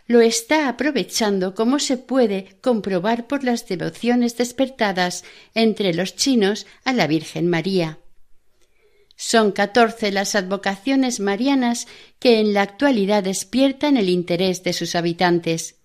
lo 0.06 0.22
está 0.22 0.68
aprovechando 0.68 1.54
como 1.54 1.78
se 1.78 1.98
puede 1.98 2.56
comprobar 2.62 3.26
por 3.26 3.44
las 3.44 3.68
devociones 3.68 4.36
despertadas 4.38 5.22
entre 5.54 5.92
los 5.92 6.16
chinos 6.16 6.66
a 6.84 6.94
la 6.94 7.06
Virgen 7.06 7.46
María. 7.46 7.98
Son 9.16 9.52
catorce 9.52 10.10
las 10.10 10.34
advocaciones 10.34 11.20
marianas 11.20 11.88
que 12.20 12.40
en 12.40 12.54
la 12.54 12.62
actualidad 12.62 13.24
despiertan 13.24 13.96
el 13.96 14.08
interés 14.08 14.62
de 14.62 14.72
sus 14.72 14.94
habitantes, 14.94 15.76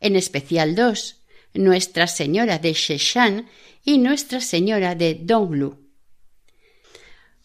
en 0.00 0.16
especial 0.16 0.74
dos, 0.74 1.18
Nuestra 1.54 2.06
Señora 2.06 2.58
de 2.58 2.72
Sheshan 2.72 3.48
y 3.84 3.98
Nuestra 3.98 4.40
Señora 4.40 4.94
de 4.94 5.14
Donglu. 5.14 5.79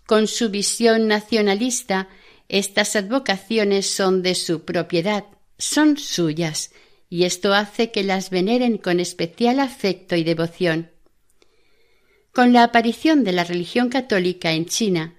Con 0.05 0.27
su 0.27 0.49
visión 0.49 1.07
nacionalista, 1.07 2.09
estas 2.47 2.95
advocaciones 2.95 3.89
son 3.89 4.21
de 4.21 4.35
su 4.35 4.63
propiedad, 4.63 5.25
son 5.57 5.97
suyas, 5.97 6.71
y 7.09 7.23
esto 7.23 7.53
hace 7.53 7.91
que 7.91 8.03
las 8.03 8.29
veneren 8.29 8.77
con 8.77 8.99
especial 8.99 9.59
afecto 9.59 10.15
y 10.15 10.23
devoción. 10.23 10.91
Con 12.31 12.53
la 12.53 12.63
aparición 12.63 13.23
de 13.23 13.31
la 13.31 13.45
religión 13.45 13.89
católica 13.89 14.51
en 14.51 14.65
China, 14.65 15.15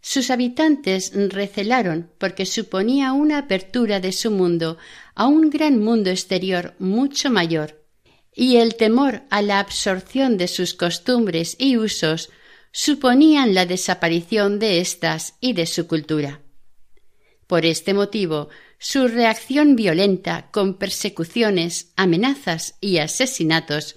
sus 0.00 0.30
habitantes 0.30 1.12
recelaron 1.14 2.10
porque 2.18 2.46
suponía 2.46 3.12
una 3.12 3.38
apertura 3.38 3.98
de 3.98 4.12
su 4.12 4.30
mundo 4.30 4.78
a 5.14 5.26
un 5.26 5.50
gran 5.50 5.80
mundo 5.80 6.10
exterior 6.10 6.74
mucho 6.78 7.30
mayor, 7.30 7.82
y 8.32 8.56
el 8.56 8.76
temor 8.76 9.22
a 9.30 9.42
la 9.42 9.58
absorción 9.58 10.36
de 10.36 10.46
sus 10.46 10.74
costumbres 10.74 11.56
y 11.58 11.76
usos 11.76 12.30
suponían 12.72 13.54
la 13.54 13.66
desaparición 13.66 14.58
de 14.58 14.80
éstas 14.80 15.34
y 15.40 15.52
de 15.52 15.66
su 15.66 15.86
cultura. 15.86 16.42
Por 17.46 17.64
este 17.64 17.94
motivo, 17.94 18.50
su 18.78 19.08
reacción 19.08 19.74
violenta 19.74 20.50
con 20.50 20.74
persecuciones, 20.74 21.92
amenazas 21.96 22.76
y 22.80 22.98
asesinatos 22.98 23.96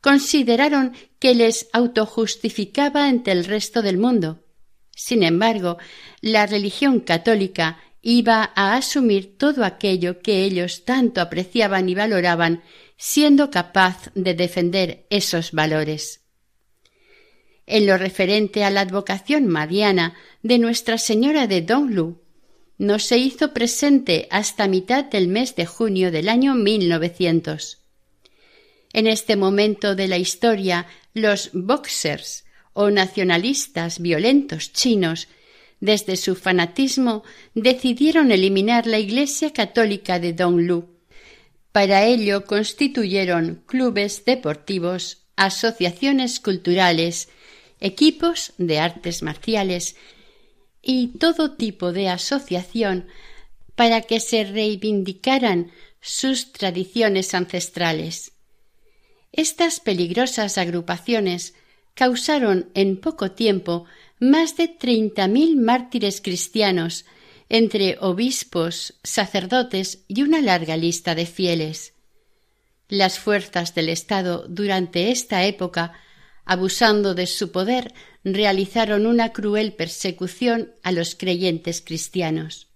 consideraron 0.00 0.94
que 1.18 1.34
les 1.34 1.68
autojustificaba 1.72 3.06
ante 3.06 3.30
el 3.30 3.44
resto 3.44 3.82
del 3.82 3.98
mundo. 3.98 4.44
Sin 4.90 5.22
embargo, 5.22 5.78
la 6.20 6.44
religión 6.46 7.00
católica 7.00 7.78
iba 8.02 8.50
a 8.56 8.74
asumir 8.74 9.38
todo 9.38 9.64
aquello 9.64 10.20
que 10.20 10.42
ellos 10.42 10.84
tanto 10.84 11.20
apreciaban 11.20 11.88
y 11.88 11.94
valoraban, 11.94 12.62
siendo 12.98 13.50
capaz 13.50 14.10
de 14.14 14.34
defender 14.34 15.06
esos 15.08 15.52
valores. 15.52 16.21
En 17.74 17.86
lo 17.86 17.96
referente 17.96 18.64
a 18.64 18.70
la 18.70 18.82
advocación 18.82 19.48
mariana 19.48 20.14
de 20.42 20.58
Nuestra 20.58 20.98
Señora 20.98 21.46
de 21.46 21.62
Donglu, 21.62 22.18
no 22.76 22.98
se 22.98 23.16
hizo 23.16 23.54
presente 23.54 24.28
hasta 24.30 24.68
mitad 24.68 25.06
del 25.06 25.26
mes 25.26 25.56
de 25.56 25.64
junio 25.64 26.10
del 26.10 26.28
año 26.28 26.54
1900. 26.54 27.78
En 28.92 29.06
este 29.06 29.36
momento 29.36 29.94
de 29.94 30.06
la 30.06 30.18
historia, 30.18 30.86
los 31.14 31.48
boxers 31.54 32.44
o 32.74 32.90
nacionalistas 32.90 34.00
violentos 34.00 34.74
chinos, 34.74 35.28
desde 35.80 36.16
su 36.16 36.34
fanatismo, 36.34 37.22
decidieron 37.54 38.32
eliminar 38.32 38.86
la 38.86 38.98
Iglesia 38.98 39.50
católica 39.50 40.18
de 40.18 40.34
Donglu. 40.34 40.90
Para 41.72 42.04
ello 42.04 42.44
constituyeron 42.44 43.62
clubes 43.64 44.26
deportivos, 44.26 45.22
asociaciones 45.36 46.38
culturales, 46.38 47.30
equipos 47.82 48.52
de 48.56 48.78
artes 48.78 49.22
marciales 49.22 49.96
y 50.80 51.08
todo 51.18 51.52
tipo 51.52 51.92
de 51.92 52.08
asociación 52.08 53.06
para 53.74 54.00
que 54.02 54.20
se 54.20 54.44
reivindicaran 54.44 55.70
sus 56.00 56.52
tradiciones 56.52 57.34
ancestrales. 57.34 58.32
Estas 59.32 59.80
peligrosas 59.80 60.58
agrupaciones 60.58 61.54
causaron 61.94 62.70
en 62.74 62.98
poco 62.98 63.32
tiempo 63.32 63.84
más 64.18 64.56
de 64.56 64.68
treinta 64.68 65.26
mil 65.26 65.56
mártires 65.56 66.20
cristianos 66.20 67.04
entre 67.48 67.98
obispos, 68.00 68.94
sacerdotes 69.02 70.04
y 70.08 70.22
una 70.22 70.40
larga 70.40 70.76
lista 70.76 71.14
de 71.14 71.26
fieles. 71.26 71.94
Las 72.88 73.18
fuerzas 73.18 73.74
del 73.74 73.88
Estado 73.88 74.46
durante 74.48 75.10
esta 75.10 75.44
época, 75.44 75.92
abusando 76.44 77.14
de 77.14 77.26
su 77.26 77.52
poder, 77.52 77.94
realizaron 78.24 79.06
una 79.06 79.32
cruel 79.32 79.72
persecución 79.72 80.72
a 80.82 80.92
los 80.92 81.14
creyentes 81.14 81.80
cristianos. 81.80 82.68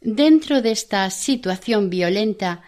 Dentro 0.00 0.62
de 0.62 0.72
esta 0.72 1.08
situación 1.10 1.90
violenta 1.90 2.62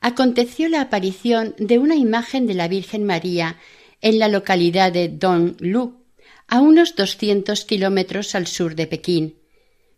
aconteció 0.00 0.68
la 0.68 0.80
aparición 0.80 1.54
de 1.58 1.78
una 1.78 1.96
imagen 1.96 2.46
de 2.46 2.54
la 2.54 2.68
Virgen 2.68 3.04
María 3.04 3.56
en 4.00 4.18
la 4.18 4.28
localidad 4.28 4.92
de 4.92 5.08
Donglu, 5.08 6.04
a 6.46 6.60
unos 6.60 6.96
doscientos 6.96 7.64
kilómetros 7.64 8.34
al 8.34 8.46
sur 8.46 8.74
de 8.74 8.86
Pekín, 8.86 9.36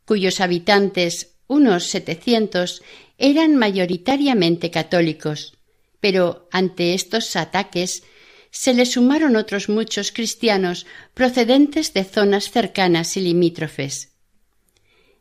cuyos 0.04 0.40
habitantes, 0.40 1.36
unos 1.46 1.84
setecientos, 1.84 2.82
eran 3.18 3.54
mayoritariamente 3.54 4.70
católicos, 4.70 5.56
pero 6.00 6.48
ante 6.50 6.94
estos 6.94 7.36
ataques 7.36 8.02
se 8.50 8.74
le 8.74 8.86
sumaron 8.86 9.36
otros 9.36 9.68
muchos 9.68 10.12
cristianos 10.12 10.86
procedentes 11.14 11.92
de 11.94 12.04
zonas 12.04 12.50
cercanas 12.50 13.16
y 13.16 13.20
limítrofes. 13.20 14.10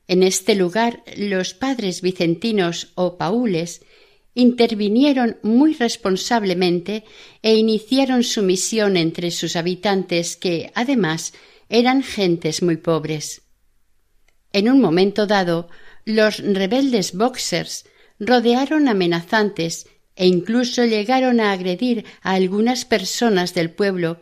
En 0.08 0.24
este 0.24 0.56
lugar 0.56 1.04
los 1.16 1.54
padres 1.54 2.02
vicentinos 2.02 2.92
o 2.96 3.18
paules 3.18 3.82
intervinieron 4.34 5.38
muy 5.44 5.74
responsablemente 5.74 7.04
e 7.42 7.56
iniciaron 7.56 8.24
su 8.24 8.42
misión 8.42 8.98
entre 8.98 9.32
sus 9.32 9.56
habitantes 9.56 10.36
que, 10.38 10.72
además, 10.74 11.34
eran 11.68 12.02
gentes 12.02 12.64
muy 12.64 12.78
pobres. 12.78 13.44
En 14.52 14.70
un 14.70 14.82
momento 14.82 15.28
dado, 15.28 15.70
los 16.06 16.40
rebeldes 16.40 17.14
boxers 17.14 17.86
rodearon 18.20 18.88
amenazantes 18.88 19.88
e 20.20 20.28
incluso 20.28 20.84
llegaron 20.84 21.40
a 21.40 21.54
agredir 21.54 22.04
a 22.22 22.34
algunas 22.34 22.84
personas 22.84 23.54
del 23.54 23.72
pueblo 23.72 24.20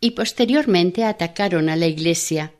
y 0.00 0.12
posteriormente 0.12 1.02
atacaron 1.04 1.68
a 1.68 1.74
la 1.74 1.88
iglesia. 1.88 2.54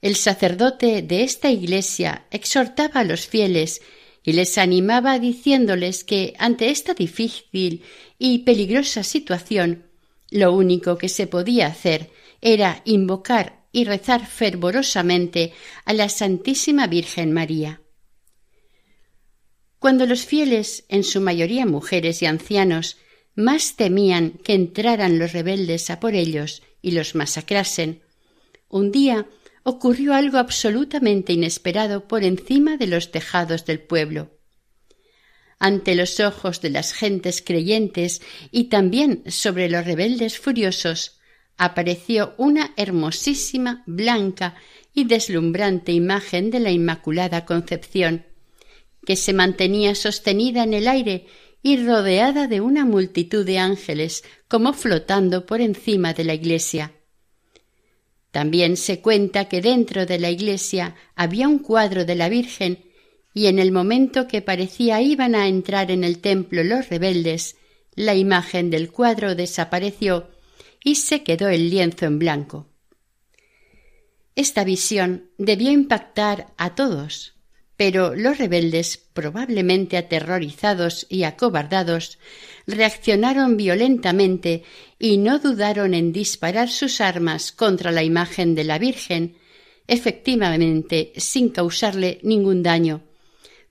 El 0.00 0.14
sacerdote 0.14 1.02
de 1.02 1.24
esta 1.24 1.50
iglesia 1.50 2.26
exhortaba 2.30 3.00
a 3.00 3.04
los 3.04 3.26
fieles 3.26 3.82
y 4.22 4.34
les 4.34 4.56
animaba 4.56 5.18
diciéndoles 5.18 6.04
que 6.04 6.34
ante 6.38 6.70
esta 6.70 6.94
difícil 6.94 7.82
y 8.20 8.38
peligrosa 8.38 9.02
situación 9.02 9.86
lo 10.30 10.52
único 10.52 10.96
que 10.96 11.08
se 11.08 11.26
podía 11.26 11.66
hacer 11.66 12.08
era 12.40 12.82
invocar 12.84 13.64
y 13.72 13.84
rezar 13.84 14.24
fervorosamente 14.24 15.52
a 15.84 15.92
la 15.92 16.08
Santísima 16.08 16.86
Virgen 16.86 17.32
María. 17.32 17.80
Cuando 19.84 20.06
los 20.06 20.24
fieles, 20.24 20.84
en 20.88 21.04
su 21.04 21.20
mayoría 21.20 21.66
mujeres 21.66 22.22
y 22.22 22.24
ancianos, 22.24 22.96
más 23.34 23.76
temían 23.76 24.30
que 24.42 24.54
entraran 24.54 25.18
los 25.18 25.34
rebeldes 25.34 25.90
a 25.90 26.00
por 26.00 26.14
ellos 26.14 26.62
y 26.80 26.92
los 26.92 27.14
masacrasen, 27.14 28.00
un 28.70 28.90
día 28.90 29.26
ocurrió 29.62 30.14
algo 30.14 30.38
absolutamente 30.38 31.34
inesperado 31.34 32.08
por 32.08 32.24
encima 32.24 32.78
de 32.78 32.86
los 32.86 33.10
tejados 33.10 33.66
del 33.66 33.78
pueblo. 33.78 34.30
Ante 35.58 35.94
los 35.94 36.18
ojos 36.18 36.62
de 36.62 36.70
las 36.70 36.94
gentes 36.94 37.42
creyentes 37.42 38.22
y 38.50 38.70
también 38.70 39.22
sobre 39.26 39.68
los 39.68 39.84
rebeldes 39.84 40.38
furiosos, 40.38 41.20
apareció 41.58 42.32
una 42.38 42.72
hermosísima, 42.78 43.82
blanca 43.86 44.54
y 44.94 45.04
deslumbrante 45.04 45.92
imagen 45.92 46.50
de 46.50 46.60
la 46.60 46.70
Inmaculada 46.70 47.44
Concepción, 47.44 48.24
que 49.04 49.16
se 49.16 49.32
mantenía 49.32 49.94
sostenida 49.94 50.64
en 50.64 50.74
el 50.74 50.88
aire 50.88 51.26
y 51.62 51.78
rodeada 51.78 52.46
de 52.46 52.60
una 52.60 52.84
multitud 52.84 53.44
de 53.44 53.58
ángeles 53.58 54.22
como 54.48 54.72
flotando 54.72 55.46
por 55.46 55.60
encima 55.60 56.12
de 56.12 56.24
la 56.24 56.34
iglesia. 56.34 56.92
También 58.30 58.76
se 58.76 59.00
cuenta 59.00 59.48
que 59.48 59.62
dentro 59.62 60.06
de 60.06 60.18
la 60.18 60.30
iglesia 60.30 60.96
había 61.14 61.48
un 61.48 61.60
cuadro 61.60 62.04
de 62.04 62.16
la 62.16 62.28
Virgen 62.28 62.84
y 63.32 63.46
en 63.46 63.58
el 63.58 63.72
momento 63.72 64.28
que 64.28 64.42
parecía 64.42 65.00
iban 65.00 65.34
a 65.34 65.48
entrar 65.48 65.90
en 65.90 66.04
el 66.04 66.18
templo 66.18 66.62
los 66.64 66.88
rebeldes, 66.88 67.56
la 67.94 68.14
imagen 68.14 68.70
del 68.70 68.90
cuadro 68.90 69.34
desapareció 69.34 70.30
y 70.82 70.96
se 70.96 71.22
quedó 71.22 71.48
el 71.48 71.70
lienzo 71.70 72.06
en 72.06 72.18
blanco. 72.18 72.68
Esta 74.36 74.64
visión 74.64 75.30
debió 75.38 75.70
impactar 75.70 76.52
a 76.56 76.74
todos, 76.74 77.33
pero 77.76 78.14
los 78.14 78.38
rebeldes, 78.38 78.98
probablemente 79.12 79.96
aterrorizados 79.96 81.06
y 81.08 81.24
acobardados, 81.24 82.18
reaccionaron 82.66 83.56
violentamente 83.56 84.62
y 84.98 85.16
no 85.18 85.38
dudaron 85.38 85.94
en 85.94 86.12
disparar 86.12 86.70
sus 86.70 87.00
armas 87.00 87.52
contra 87.52 87.90
la 87.90 88.04
imagen 88.04 88.54
de 88.54 88.64
la 88.64 88.78
Virgen, 88.78 89.36
efectivamente 89.86 91.12
sin 91.16 91.48
causarle 91.48 92.20
ningún 92.22 92.62
daño, 92.62 93.02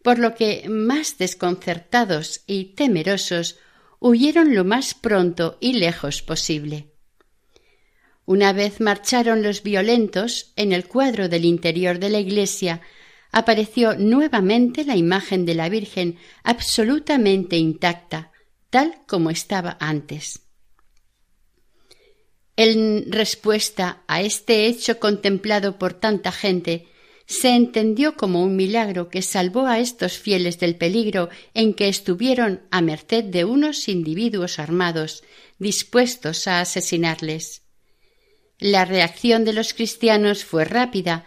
por 0.03 0.19
lo 0.19 0.35
que, 0.35 0.67
más 0.69 1.17
desconcertados 1.17 2.41
y 2.45 2.75
temerosos, 2.75 3.57
huyeron 3.99 4.53
lo 4.53 4.65
más 4.65 4.93
pronto 4.93 5.57
y 5.61 5.73
lejos 5.73 6.21
posible. 6.21 6.87
Una 8.25 8.53
vez 8.53 8.79
marcharon 8.79 9.43
los 9.43 9.63
violentos, 9.63 10.51
en 10.55 10.73
el 10.73 10.87
cuadro 10.87 11.29
del 11.29 11.45
interior 11.45 11.99
de 11.99 12.09
la 12.09 12.19
iglesia 12.19 12.81
apareció 13.33 13.97
nuevamente 13.97 14.85
la 14.85 14.95
imagen 14.95 15.45
de 15.45 15.55
la 15.55 15.67
Virgen 15.67 16.17
absolutamente 16.43 17.57
intacta, 17.57 18.31
tal 18.69 19.01
como 19.07 19.31
estaba 19.31 19.75
antes. 19.79 20.43
En 22.55 23.11
respuesta 23.11 24.03
a 24.07 24.21
este 24.21 24.67
hecho 24.67 24.99
contemplado 24.99 25.79
por 25.79 25.93
tanta 25.93 26.31
gente, 26.31 26.87
se 27.25 27.49
entendió 27.49 28.15
como 28.15 28.43
un 28.43 28.55
milagro 28.55 29.09
que 29.09 29.23
salvó 29.23 29.65
a 29.65 29.79
estos 29.79 30.19
fieles 30.19 30.59
del 30.59 30.75
peligro 30.75 31.29
en 31.55 31.73
que 31.73 31.87
estuvieron 31.87 32.61
a 32.69 32.81
merced 32.81 33.23
de 33.23 33.45
unos 33.45 33.87
individuos 33.87 34.59
armados 34.59 35.23
dispuestos 35.57 36.47
a 36.47 36.61
asesinarles. 36.61 37.63
La 38.59 38.85
reacción 38.85 39.43
de 39.43 39.53
los 39.53 39.73
cristianos 39.73 40.43
fue 40.45 40.65
rápida 40.65 41.25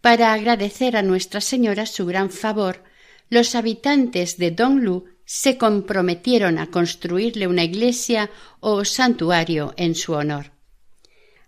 para 0.00 0.32
agradecer 0.32 0.96
a 0.96 1.02
Nuestra 1.02 1.40
Señora 1.40 1.86
su 1.86 2.06
gran 2.06 2.30
favor, 2.30 2.84
los 3.30 3.54
habitantes 3.54 4.38
de 4.38 4.50
Donglu 4.50 5.04
se 5.24 5.58
comprometieron 5.58 6.58
a 6.58 6.70
construirle 6.70 7.46
una 7.46 7.64
iglesia 7.64 8.30
o 8.60 8.84
santuario 8.84 9.74
en 9.76 9.94
su 9.94 10.14
honor. 10.14 10.52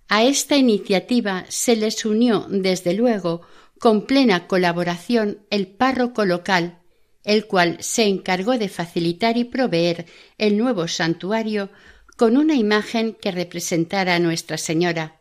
A 0.08 0.24
esta 0.24 0.56
iniciativa 0.56 1.46
se 1.48 1.76
les 1.76 2.04
unió, 2.04 2.46
desde 2.50 2.94
luego, 2.94 3.42
con 3.78 4.06
plena 4.06 4.46
colaboración 4.46 5.46
el 5.48 5.68
párroco 5.68 6.24
local, 6.24 6.80
el 7.24 7.46
cual 7.46 7.78
se 7.80 8.04
encargó 8.04 8.58
de 8.58 8.68
facilitar 8.68 9.38
y 9.38 9.44
proveer 9.44 10.06
el 10.36 10.58
nuevo 10.58 10.88
santuario 10.88 11.70
con 12.16 12.36
una 12.36 12.54
imagen 12.54 13.14
que 13.14 13.30
representara 13.30 14.16
a 14.16 14.18
Nuestra 14.18 14.58
Señora, 14.58 15.19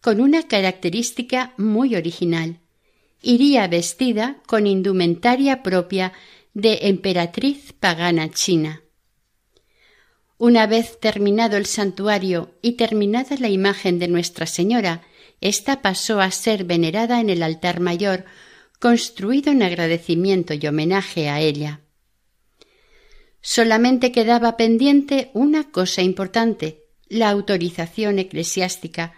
con 0.00 0.20
una 0.20 0.46
característica 0.46 1.54
muy 1.56 1.96
original, 1.96 2.60
iría 3.20 3.66
vestida 3.66 4.40
con 4.46 4.66
indumentaria 4.66 5.62
propia 5.62 6.12
de 6.54 6.78
emperatriz 6.82 7.72
pagana 7.72 8.30
china. 8.30 8.82
Una 10.38 10.66
vez 10.66 11.00
terminado 11.00 11.56
el 11.56 11.66
santuario 11.66 12.54
y 12.62 12.72
terminada 12.72 13.36
la 13.38 13.48
imagen 13.48 13.98
de 13.98 14.06
Nuestra 14.06 14.46
Señora, 14.46 15.02
ésta 15.40 15.82
pasó 15.82 16.20
a 16.20 16.30
ser 16.30 16.64
venerada 16.64 17.20
en 17.20 17.28
el 17.28 17.42
altar 17.42 17.80
mayor, 17.80 18.24
construido 18.78 19.50
en 19.50 19.64
agradecimiento 19.64 20.54
y 20.54 20.64
homenaje 20.66 21.28
a 21.28 21.40
ella. 21.40 21.80
Solamente 23.40 24.12
quedaba 24.12 24.56
pendiente 24.56 25.30
una 25.34 25.70
cosa 25.70 26.02
importante, 26.02 26.84
la 27.08 27.30
autorización 27.30 28.20
eclesiástica, 28.20 29.14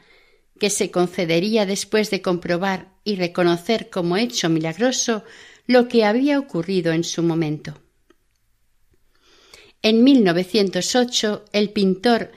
que 0.61 0.71
se 0.71 0.93
concedería 0.93 1.67
después 1.67 2.11
de 2.11 2.23
comprobar 2.23 2.93
y 3.03 3.17
reconocer 3.17 3.91
como 3.91 4.17
hecho 4.17 4.49
milagroso 4.49 5.25
lo 5.67 5.89
que 5.89 6.05
había 6.05 6.39
ocurrido 6.39 6.93
en 6.93 7.03
su 7.03 7.25
momento. 7.25 7.81
En 9.83 10.05
1908, 10.05 11.47
el 11.53 11.71
pintor 11.71 12.31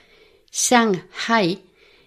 Sang 0.50 1.04
Hai 1.28 1.60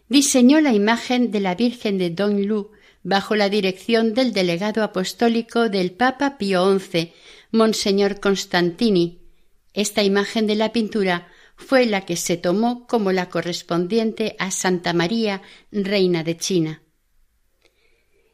diseñó 0.10 0.60
la 0.60 0.74
imagen 0.74 1.32
de 1.32 1.40
la 1.40 1.54
Virgen 1.54 1.98
de 1.98 2.10
Donglu 2.10 2.72
bajo 3.04 3.36
la 3.36 3.50
dirección 3.50 4.14
del 4.14 4.34
delegado 4.34 4.84
apostólico 4.84 5.70
del 5.70 5.92
Papa 5.92 6.38
Pío 6.38 6.80
XI, 6.80 7.14
Monseñor 7.52 8.20
Constantini. 8.20 9.20
Esta 9.74 10.02
imagen 10.02 10.48
de 10.48 10.56
la 10.56 10.74
pintura 10.74 11.28
fue 11.58 11.86
la 11.86 12.06
que 12.06 12.16
se 12.16 12.38
tomó 12.38 12.88
como 12.88 13.12
la 13.12 13.30
correspondiente 13.30 14.36
a 14.40 14.52
Santa 14.52 14.94
María, 14.94 15.42
reina 15.72 16.24
de 16.24 16.38
China. 16.38 16.84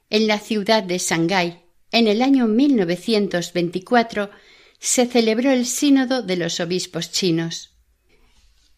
En 0.09 0.27
la 0.27 0.37
ciudad 0.37 0.83
de 0.83 0.99
Shanghái, 0.99 1.63
en 1.91 2.07
el 2.07 2.21
año 2.21 2.47
1924, 2.47 4.29
se 4.77 5.07
celebró 5.07 5.51
el 5.51 5.65
sínodo 5.65 6.21
de 6.21 6.35
los 6.35 6.59
obispos 6.59 7.11
chinos. 7.11 7.71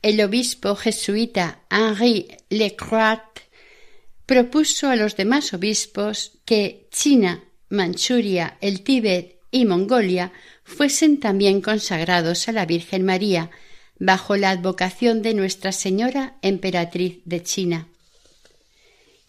El 0.02 0.22
obispo 0.22 0.76
jesuita 0.76 1.66
Henri 1.70 2.28
Lecroix 2.50 3.20
propuso 4.26 4.88
a 4.90 4.96
los 4.96 5.18
demás 5.18 5.54
obispos 5.54 6.40
que 6.46 6.88
China, 6.92 7.44
Manchuria, 7.70 8.58
el 8.62 8.84
Tíbet 8.84 9.40
y 9.50 9.66
Mongolia 9.66 10.32
fuesen 10.64 11.20
también 11.20 11.62
consagrados 11.62 12.48
a 12.48 12.52
la 12.52 12.66
Virgen 12.66 13.04
María, 13.04 13.50
bajo 14.00 14.36
la 14.36 14.50
advocación 14.50 15.22
de 15.22 15.34
Nuestra 15.34 15.72
Señora 15.72 16.36
Emperatriz 16.42 17.20
de 17.26 17.44
China. 17.44 17.88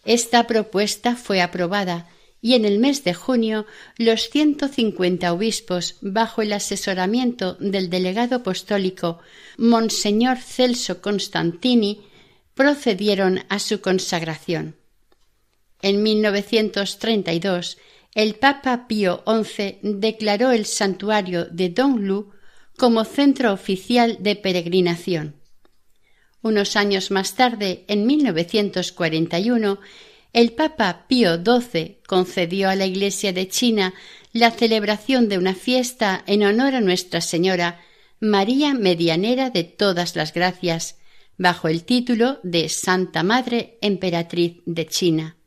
Esta 0.05 0.47
propuesta 0.47 1.15
fue 1.15 1.41
aprobada 1.41 2.07
y 2.41 2.53
en 2.53 2.65
el 2.65 2.79
mes 2.79 3.03
de 3.03 3.13
junio 3.13 3.65
los 3.97 4.29
ciento 4.29 4.67
cincuenta 4.67 5.33
obispos, 5.33 5.97
bajo 6.01 6.41
el 6.41 6.53
asesoramiento 6.53 7.55
del 7.55 7.89
delegado 7.89 8.37
apostólico 8.37 9.19
Monseñor 9.57 10.37
Celso 10.37 11.01
Constantini, 11.01 12.01
procedieron 12.53 13.43
a 13.49 13.59
su 13.59 13.81
consagración. 13.81 14.75
En 15.81 16.03
1932, 16.03 17.77
el 18.15 18.35
Papa 18.35 18.87
Pío 18.87 19.23
XI 19.27 19.79
declaró 19.81 20.51
el 20.51 20.65
santuario 20.65 21.45
de 21.45 21.69
Donglu 21.69 22.31
como 22.77 23.03
centro 23.03 23.51
oficial 23.51 24.17
de 24.21 24.35
peregrinación. 24.35 25.35
Unos 26.41 26.75
años 26.75 27.11
más 27.11 27.35
tarde, 27.35 27.83
en 27.87 28.05
1941, 28.05 29.79
el 30.31 30.51
Papa 30.53 31.05
Pío 31.07 31.43
XII 31.43 31.99
concedió 32.07 32.69
a 32.69 32.75
la 32.75 32.85
Iglesia 32.85 33.33
de 33.33 33.47
China 33.47 33.95
la 34.31 34.51
celebración 34.51 35.27
de 35.27 35.39
una 35.39 35.55
fiesta 35.55 36.23
en 36.27 36.43
honor 36.43 36.75
a 36.75 36.81
Nuestra 36.81 37.21
Señora, 37.21 37.81
María 38.19 38.75
Medianera 38.75 39.49
de 39.49 39.63
todas 39.63 40.15
las 40.15 40.33
gracias, 40.33 40.99
bajo 41.37 41.67
el 41.67 41.83
título 41.83 42.39
de 42.43 42.69
Santa 42.69 43.23
Madre 43.23 43.79
Emperatriz 43.81 44.61
de 44.65 44.85
China. 44.85 45.37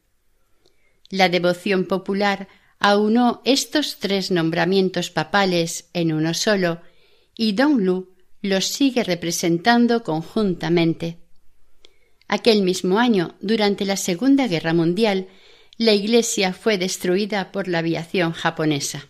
La 1.09 1.28
devoción 1.28 1.85
popular 1.85 2.49
aunó 2.81 3.43
estos 3.45 3.99
tres 3.99 4.31
nombramientos 4.31 5.11
papales 5.11 5.89
en 5.93 6.12
uno 6.12 6.35
solo, 6.35 6.81
y 7.41 7.53
Donglu 7.53 8.11
los 8.43 8.66
sigue 8.66 9.03
representando 9.03 10.03
conjuntamente. 10.05 11.20
Aquel 12.28 12.61
mismo 12.61 12.99
año, 12.99 13.34
durante 13.41 13.86
la 13.86 13.97
Segunda 13.97 14.47
Guerra 14.47 14.74
Mundial, 14.74 15.26
la 15.78 15.95
iglesia 15.95 16.53
fue 16.53 16.76
destruida 16.76 17.51
por 17.51 17.66
la 17.66 17.78
aviación 17.78 18.32
japonesa. 18.32 19.09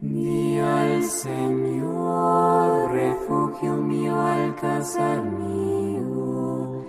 Di 0.00 0.58
al 0.58 1.02
Señor, 1.02 2.90
refugio 2.92 3.76
mío, 3.76 4.18
alcázar 4.18 5.22
mío, 5.22 6.84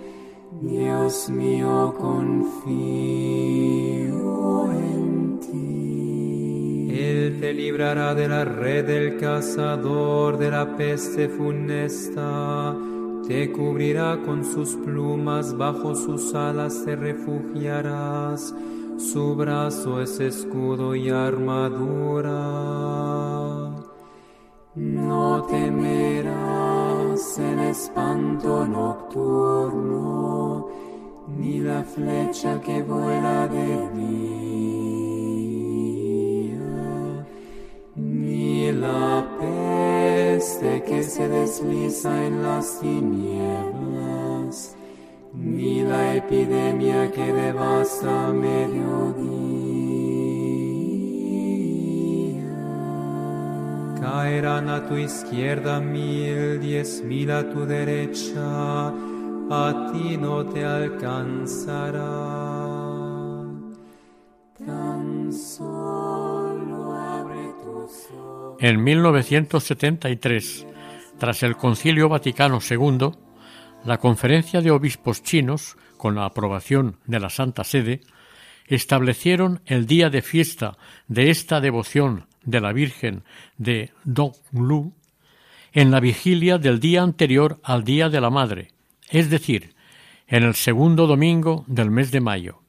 Dios 0.60 1.28
mío, 1.28 1.94
confío 1.98 2.72
en 4.72 5.38
ti. 5.40 6.88
Él 6.90 7.38
te 7.38 7.52
librará 7.52 8.14
de 8.14 8.28
la 8.28 8.46
red 8.46 8.86
del 8.86 9.18
cazador, 9.18 10.38
de 10.38 10.50
la 10.50 10.74
peste 10.76 11.28
funesta. 11.28 12.74
Te 13.28 13.52
cubrirá 13.52 14.22
con 14.24 14.42
sus 14.44 14.74
plumas, 14.76 15.56
bajo 15.56 15.94
sus 15.94 16.34
alas 16.34 16.82
te 16.84 16.96
refugiarás. 16.96 18.54
Su 19.10 19.34
brazo 19.34 20.00
es 20.00 20.20
escudo 20.20 20.94
y 20.94 21.10
armadura. 21.10 22.30
No 24.76 25.44
temerás 25.50 27.36
el 27.38 27.58
espanto 27.58 28.64
nocturno, 28.64 30.68
ni 31.36 31.58
la 31.58 31.82
flecha 31.82 32.60
que 32.60 32.84
vuela 32.84 33.48
de 33.48 33.90
día, 33.90 34.12
ni 37.96 38.70
la 38.72 39.26
peste 39.38 40.84
que 40.84 41.02
se 41.02 41.28
desliza 41.28 42.26
en 42.26 42.42
las 42.42 42.80
tinieblas, 42.80 44.11
ni 45.44 45.82
la 45.82 46.14
epidemia 46.14 47.10
que 47.10 47.32
devasta 47.32 48.28
a 48.28 48.32
mediodía. 48.32 49.02
Caerán 54.00 54.68
a 54.68 54.86
tu 54.86 54.96
izquierda 54.96 55.80
mil, 55.80 56.60
diez 56.60 57.02
mil 57.04 57.30
a 57.32 57.50
tu 57.50 57.66
derecha, 57.66 58.88
a 59.50 59.90
ti 59.92 60.16
no 60.16 60.46
te 60.46 60.64
alcanzará. 60.64 62.02
Tan 64.64 65.32
solo 65.32 66.92
abre 66.94 67.52
tus 67.64 68.10
ojos. 68.16 68.56
En 68.60 68.82
1973, 68.84 70.66
tras 71.18 71.42
el 71.42 71.56
Concilio 71.56 72.08
Vaticano 72.08 72.60
II, 72.60 73.10
la 73.84 73.98
Conferencia 73.98 74.60
de 74.60 74.70
Obispos 74.70 75.22
Chinos, 75.22 75.76
con 75.96 76.14
la 76.14 76.24
aprobación 76.24 76.98
de 77.06 77.20
la 77.20 77.30
Santa 77.30 77.64
Sede, 77.64 78.00
establecieron 78.66 79.60
el 79.66 79.86
día 79.86 80.08
de 80.08 80.22
fiesta 80.22 80.76
de 81.08 81.30
esta 81.30 81.60
devoción 81.60 82.26
de 82.44 82.60
la 82.60 82.72
Virgen 82.72 83.24
de 83.58 83.92
Donglu 84.04 84.94
en 85.72 85.90
la 85.90 86.00
vigilia 86.00 86.58
del 86.58 86.80
día 86.80 87.02
anterior 87.02 87.60
al 87.62 87.84
Día 87.84 88.08
de 88.08 88.20
la 88.20 88.30
Madre, 88.30 88.68
es 89.10 89.30
decir, 89.30 89.74
en 90.26 90.44
el 90.44 90.54
segundo 90.54 91.06
domingo 91.06 91.64
del 91.66 91.90
mes 91.90 92.10
de 92.10 92.20
mayo. 92.20 92.62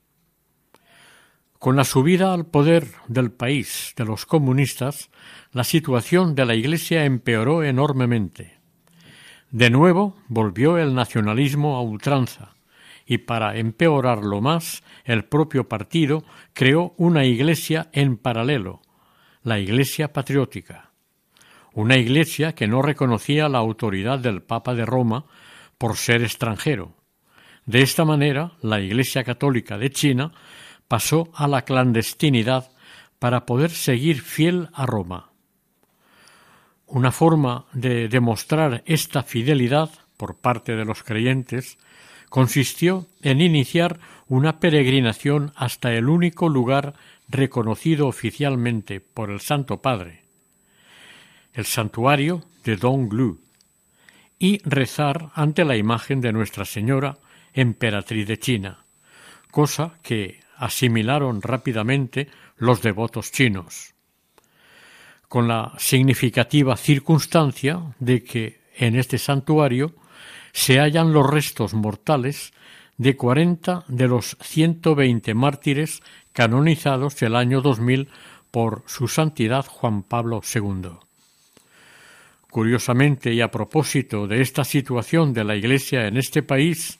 Con 1.59 1.75
la 1.75 1.85
subida 1.85 2.33
al 2.33 2.45
poder 2.45 2.87
del 3.07 3.31
país 3.31 3.93
de 3.95 4.05
los 4.05 4.25
comunistas, 4.25 5.09
la 5.51 5.63
situación 5.63 6.35
de 6.35 6.45
la 6.45 6.55
Iglesia 6.55 7.05
empeoró 7.05 7.63
enormemente. 7.63 8.62
De 9.53 9.69
nuevo 9.69 10.15
volvió 10.29 10.79
el 10.79 10.95
nacionalismo 10.95 11.75
a 11.75 11.81
ultranza, 11.83 12.55
y 13.05 13.19
para 13.19 13.55
empeorarlo 13.55 14.41
más, 14.41 14.83
el 15.05 15.25
propio 15.25 15.69
partido 15.69 16.23
creó 16.53 16.95
una 16.97 17.25
iglesia 17.25 17.87
en 17.93 18.17
paralelo, 18.17 18.81
la 19.43 19.59
Iglesia 19.59 20.11
Patriótica, 20.11 20.89
una 21.71 21.97
iglesia 21.97 22.55
que 22.55 22.67
no 22.67 22.81
reconocía 22.81 23.47
la 23.47 23.59
autoridad 23.59 24.17
del 24.17 24.41
Papa 24.41 24.73
de 24.73 24.87
Roma 24.87 25.25
por 25.77 25.97
ser 25.97 26.23
extranjero. 26.23 26.95
De 27.67 27.83
esta 27.83 28.05
manera, 28.05 28.53
la 28.63 28.81
Iglesia 28.81 29.23
Católica 29.23 29.77
de 29.77 29.91
China 29.91 30.31
pasó 30.87 31.29
a 31.35 31.47
la 31.47 31.61
clandestinidad 31.61 32.71
para 33.19 33.45
poder 33.45 33.69
seguir 33.69 34.19
fiel 34.19 34.69
a 34.73 34.87
Roma. 34.87 35.32
Una 36.87 37.11
forma 37.11 37.65
de 37.73 38.07
demostrar 38.07 38.83
esta 38.85 39.23
fidelidad 39.23 39.89
por 40.17 40.35
parte 40.37 40.75
de 40.75 40.85
los 40.85 41.03
creyentes 41.03 41.77
consistió 42.29 43.07
en 43.21 43.41
iniciar 43.41 43.99
una 44.27 44.59
peregrinación 44.59 45.53
hasta 45.55 45.93
el 45.93 46.09
único 46.09 46.49
lugar 46.49 46.93
reconocido 47.29 48.07
oficialmente 48.07 48.99
por 48.99 49.29
el 49.29 49.39
Santo 49.39 49.81
Padre, 49.81 50.23
el 51.53 51.65
santuario 51.65 52.43
de 52.63 52.75
Donglu, 52.75 53.39
y 54.39 54.59
rezar 54.67 55.29
ante 55.35 55.63
la 55.63 55.77
imagen 55.77 56.21
de 56.21 56.33
Nuestra 56.33 56.65
Señora, 56.65 57.17
emperatriz 57.53 58.27
de 58.27 58.39
China, 58.39 58.85
cosa 59.51 59.99
que 60.01 60.41
asimilaron 60.57 61.41
rápidamente 61.41 62.29
los 62.57 62.81
devotos 62.81 63.31
chinos 63.31 63.92
con 65.33 65.47
la 65.47 65.73
significativa 65.79 66.77
circunstancia 66.77 67.81
de 67.97 68.23
que 68.23 68.59
en 68.77 68.95
este 68.95 69.17
santuario 69.17 69.95
se 70.51 70.77
hallan 70.77 71.11
los 71.11 71.27
restos 71.27 71.73
mortales 71.73 72.53
de 72.97 73.17
cuarenta 73.17 73.83
de 73.87 74.07
los 74.07 74.37
ciento 74.43 74.93
veinte 74.93 75.33
mártires 75.33 76.03
canonizados 76.33 77.19
el 77.23 77.35
año 77.35 77.61
2000 77.61 78.09
por 78.51 78.83
su 78.85 79.07
santidad 79.07 79.65
Juan 79.65 80.03
Pablo 80.03 80.41
II. 80.53 80.99
Curiosamente 82.51 83.33
y 83.33 83.41
a 83.41 83.49
propósito 83.49 84.27
de 84.27 84.39
esta 84.39 84.63
situación 84.63 85.33
de 85.33 85.45
la 85.45 85.55
Iglesia 85.55 86.05
en 86.05 86.17
este 86.17 86.43
país, 86.43 86.99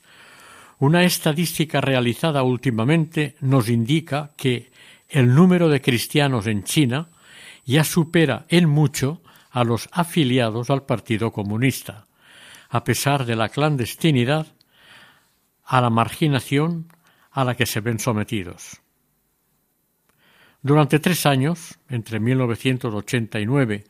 una 0.80 1.04
estadística 1.04 1.80
realizada 1.80 2.42
últimamente 2.42 3.36
nos 3.42 3.68
indica 3.68 4.32
que 4.36 4.72
el 5.08 5.36
número 5.36 5.68
de 5.68 5.80
cristianos 5.80 6.48
en 6.48 6.64
China 6.64 7.10
ya 7.64 7.84
supera 7.84 8.46
en 8.48 8.68
mucho 8.68 9.22
a 9.50 9.64
los 9.64 9.88
afiliados 9.92 10.70
al 10.70 10.84
Partido 10.84 11.32
Comunista, 11.32 12.06
a 12.68 12.84
pesar 12.84 13.24
de 13.24 13.36
la 13.36 13.48
clandestinidad, 13.48 14.48
a 15.64 15.80
la 15.80 15.90
marginación 15.90 16.88
a 17.30 17.44
la 17.44 17.54
que 17.54 17.66
se 17.66 17.80
ven 17.80 17.98
sometidos. 17.98 18.80
Durante 20.62 20.98
tres 20.98 21.26
años, 21.26 21.78
entre 21.88 22.20
1989 22.20 23.84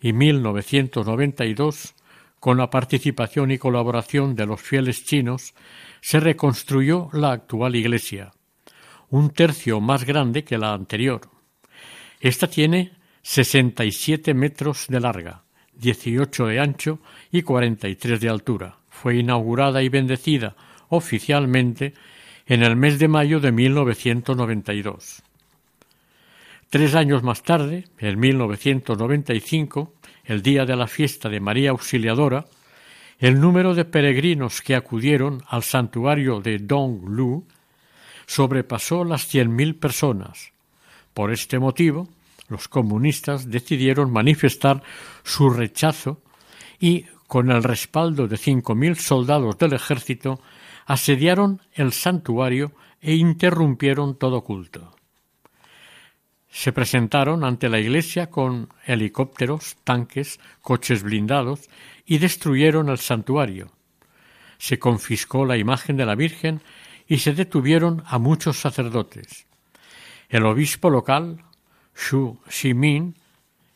y 0.00 0.12
1992, 0.12 1.94
con 2.38 2.58
la 2.58 2.70
participación 2.70 3.50
y 3.50 3.58
colaboración 3.58 4.34
de 4.34 4.46
los 4.46 4.60
fieles 4.60 5.04
chinos, 5.04 5.54
se 6.00 6.20
reconstruyó 6.20 7.08
la 7.12 7.32
actual 7.32 7.76
iglesia, 7.76 8.32
un 9.10 9.30
tercio 9.30 9.80
más 9.80 10.04
grande 10.04 10.42
que 10.42 10.58
la 10.58 10.72
anterior. 10.72 11.22
Esta 12.20 12.46
tiene 12.46 12.92
67 13.22 14.34
metros 14.34 14.86
de 14.88 15.00
larga, 15.00 15.42
18 15.74 16.46
de 16.46 16.60
ancho 16.60 16.98
y 17.30 17.42
43 17.42 18.20
de 18.20 18.28
altura. 18.28 18.76
Fue 18.90 19.16
inaugurada 19.16 19.82
y 19.82 19.88
bendecida 19.88 20.56
oficialmente 20.88 21.94
en 22.46 22.62
el 22.62 22.76
mes 22.76 22.98
de 22.98 23.08
mayo 23.08 23.40
de 23.40 23.52
1992. 23.52 25.22
Tres 26.68 26.94
años 26.94 27.22
más 27.22 27.42
tarde, 27.42 27.84
en 27.98 28.18
1995, 28.18 29.94
el 30.24 30.42
día 30.42 30.64
de 30.64 30.76
la 30.76 30.86
fiesta 30.86 31.28
de 31.28 31.40
María 31.40 31.70
Auxiliadora, 31.70 32.46
el 33.18 33.40
número 33.40 33.74
de 33.74 33.84
peregrinos 33.84 34.62
que 34.62 34.74
acudieron 34.74 35.42
al 35.48 35.62
santuario 35.62 36.40
de 36.40 36.58
Donglu 36.58 37.46
sobrepasó 38.26 39.04
las 39.04 39.26
cien 39.26 39.54
mil 39.54 39.76
personas. 39.76 40.52
Por 41.14 41.30
este 41.30 41.58
motivo, 41.58 42.08
los 42.52 42.68
comunistas 42.68 43.50
decidieron 43.50 44.12
manifestar 44.12 44.82
su 45.24 45.50
rechazo 45.50 46.22
y, 46.78 47.06
con 47.26 47.50
el 47.50 47.62
respaldo 47.62 48.28
de 48.28 48.36
cinco 48.36 48.74
mil 48.74 48.96
soldados 48.96 49.58
del 49.58 49.72
ejército, 49.72 50.40
asediaron 50.86 51.60
el 51.72 51.92
santuario 51.92 52.72
e 53.00 53.14
interrumpieron 53.14 54.16
todo 54.16 54.42
culto. 54.42 54.94
Se 56.48 56.72
presentaron 56.72 57.44
ante 57.44 57.70
la 57.70 57.80
iglesia 57.80 58.28
con 58.28 58.68
helicópteros, 58.84 59.76
tanques, 59.84 60.38
coches 60.60 61.02
blindados 61.02 61.70
y 62.04 62.18
destruyeron 62.18 62.90
el 62.90 62.98
santuario. 62.98 63.72
Se 64.58 64.78
confiscó 64.78 65.46
la 65.46 65.56
imagen 65.56 65.96
de 65.96 66.04
la 66.04 66.14
Virgen 66.14 66.60
y 67.08 67.18
se 67.18 67.32
detuvieron 67.32 68.02
a 68.06 68.18
muchos 68.18 68.58
sacerdotes. 68.58 69.46
El 70.28 70.44
obispo 70.44 70.90
local, 70.90 71.44
Xu 71.94 72.38
Ximin, 72.48 73.14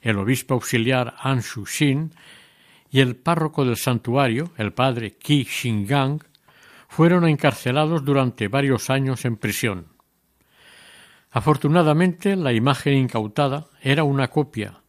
el 0.00 0.18
obispo 0.18 0.54
auxiliar 0.54 1.14
An 1.18 1.40
Shu-xin 1.40 2.12
y 2.90 3.00
el 3.00 3.16
párroco 3.16 3.64
del 3.64 3.76
santuario, 3.76 4.52
el 4.56 4.72
padre 4.72 5.16
Qi 5.16 5.44
Xingang, 5.44 6.20
fueron 6.88 7.28
encarcelados 7.28 8.04
durante 8.04 8.48
varios 8.48 8.90
años 8.90 9.24
en 9.24 9.36
prisión. 9.36 9.88
Afortunadamente, 11.30 12.36
la 12.36 12.52
imagen 12.52 12.94
incautada 12.94 13.66
era 13.82 14.04
una 14.04 14.28
copia. 14.28 14.80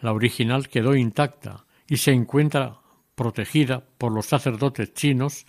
La 0.00 0.12
original 0.12 0.68
quedó 0.68 0.96
intacta 0.96 1.66
y 1.86 1.98
se 1.98 2.12
encuentra 2.12 2.80
protegida 3.14 3.84
por 3.98 4.12
los 4.12 4.26
sacerdotes 4.26 4.92
chinos 4.94 5.46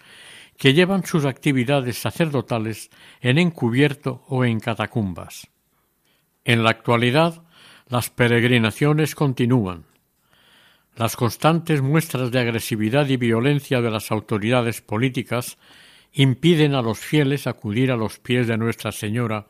que 0.57 0.73
llevan 0.73 1.05
sus 1.05 1.26
actividades 1.26 1.97
sacerdotales 1.97 2.89
en 3.21 3.38
encubierto 3.39 4.23
o 4.28 4.45
en 4.45 4.59
catacumbas. 4.59 5.47
En 6.46 6.64
la 6.64 6.70
actualidad, 6.70 7.43
las 7.88 8.12
peregrinaciones 8.12 9.16
continúan. 9.16 9.86
Las 10.96 11.16
constantes 11.16 11.82
muestras 11.82 12.32
de 12.32 12.39
agresividad 12.39 13.08
y 13.10 13.18
violencia 13.18 13.82
de 13.82 13.89
las 13.89 14.12
autoridades 14.12 14.82
políticas 14.82 15.58
impiden 16.14 16.76
a 16.76 16.84
los 16.84 17.00
fieles 17.00 17.48
acudir 17.48 17.91
a 17.91 17.98
los 17.98 18.20
pies 18.20 18.48
de 18.48 18.58
Nuestra 18.58 18.91
Señora 18.91 19.48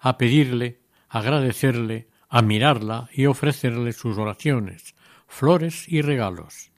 a 0.00 0.18
pedirle, 0.18 0.80
agradecerle, 1.08 2.08
a 2.28 2.42
mirarla 2.42 3.08
y 3.12 3.26
ofrecerle 3.26 3.92
sus 3.92 4.18
oraciones, 4.18 4.96
flores 5.28 5.88
y 5.88 6.02
regalos, 6.02 6.72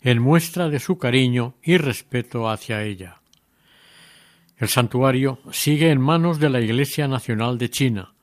en 0.00 0.18
muestra 0.18 0.70
de 0.70 0.80
su 0.80 0.98
cariño 0.98 1.56
y 1.62 1.76
respeto 1.76 2.48
hacia 2.48 2.82
ella. 2.82 3.20
El 4.56 4.68
santuario 4.68 5.40
sigue 5.52 5.90
en 5.90 6.00
manos 6.00 6.40
de 6.40 6.48
la 6.48 6.60
Iglesia 6.60 7.06
Nacional 7.06 7.58
de 7.58 7.70
China, 7.70 8.14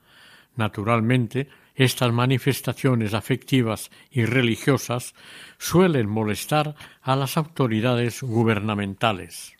Naturalmente, 0.55 1.49
estas 1.75 2.13
manifestaciones 2.13 3.13
afectivas 3.13 3.91
y 4.09 4.25
religiosas 4.25 5.13
suelen 5.57 6.07
molestar 6.09 6.75
a 7.01 7.15
las 7.15 7.37
autoridades 7.37 8.21
gubernamentales. 8.21 9.53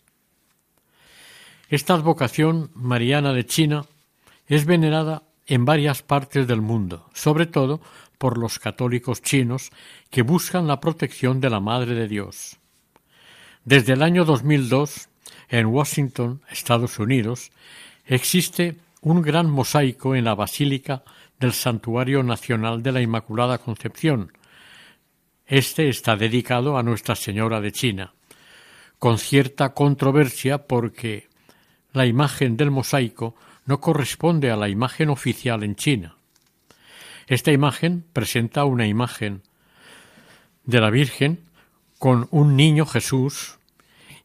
Esta 1.68 1.94
advocación 1.94 2.70
mariana 2.74 3.32
de 3.32 3.44
China 3.44 3.84
es 4.46 4.64
venerada 4.64 5.24
en 5.46 5.64
varias 5.64 6.02
partes 6.02 6.46
del 6.46 6.62
mundo, 6.62 7.10
sobre 7.12 7.46
todo 7.46 7.80
por 8.18 8.38
los 8.38 8.58
católicos 8.58 9.20
chinos 9.20 9.70
que 10.10 10.22
buscan 10.22 10.66
la 10.66 10.80
protección 10.80 11.40
de 11.40 11.50
la 11.50 11.60
Madre 11.60 11.94
de 11.94 12.08
Dios. 12.08 12.56
Desde 13.64 13.92
el 13.92 14.02
año 14.02 14.24
2002, 14.24 15.08
en 15.48 15.66
Washington, 15.66 16.40
Estados 16.50 16.98
Unidos, 16.98 17.50
existe 18.06 18.76
un 19.02 19.22
gran 19.22 19.50
mosaico 19.50 20.14
en 20.14 20.24
la 20.24 20.34
Basílica 20.34 21.04
del 21.38 21.52
Santuario 21.52 22.22
Nacional 22.22 22.82
de 22.82 22.92
la 22.92 23.02
Inmaculada 23.02 23.58
Concepción. 23.58 24.32
Este 25.46 25.88
está 25.88 26.16
dedicado 26.16 26.76
a 26.76 26.82
Nuestra 26.82 27.14
Señora 27.14 27.60
de 27.60 27.72
China, 27.72 28.14
con 28.98 29.18
cierta 29.18 29.74
controversia 29.74 30.66
porque 30.66 31.28
la 31.92 32.06
imagen 32.06 32.56
del 32.56 32.70
mosaico 32.70 33.36
no 33.64 33.80
corresponde 33.80 34.50
a 34.50 34.56
la 34.56 34.68
imagen 34.68 35.10
oficial 35.10 35.62
en 35.62 35.76
China. 35.76 36.16
Esta 37.26 37.52
imagen 37.52 38.04
presenta 38.12 38.64
una 38.64 38.86
imagen 38.86 39.42
de 40.64 40.80
la 40.80 40.90
Virgen 40.90 41.40
con 41.98 42.28
un 42.30 42.56
niño 42.56 42.86
Jesús 42.86 43.58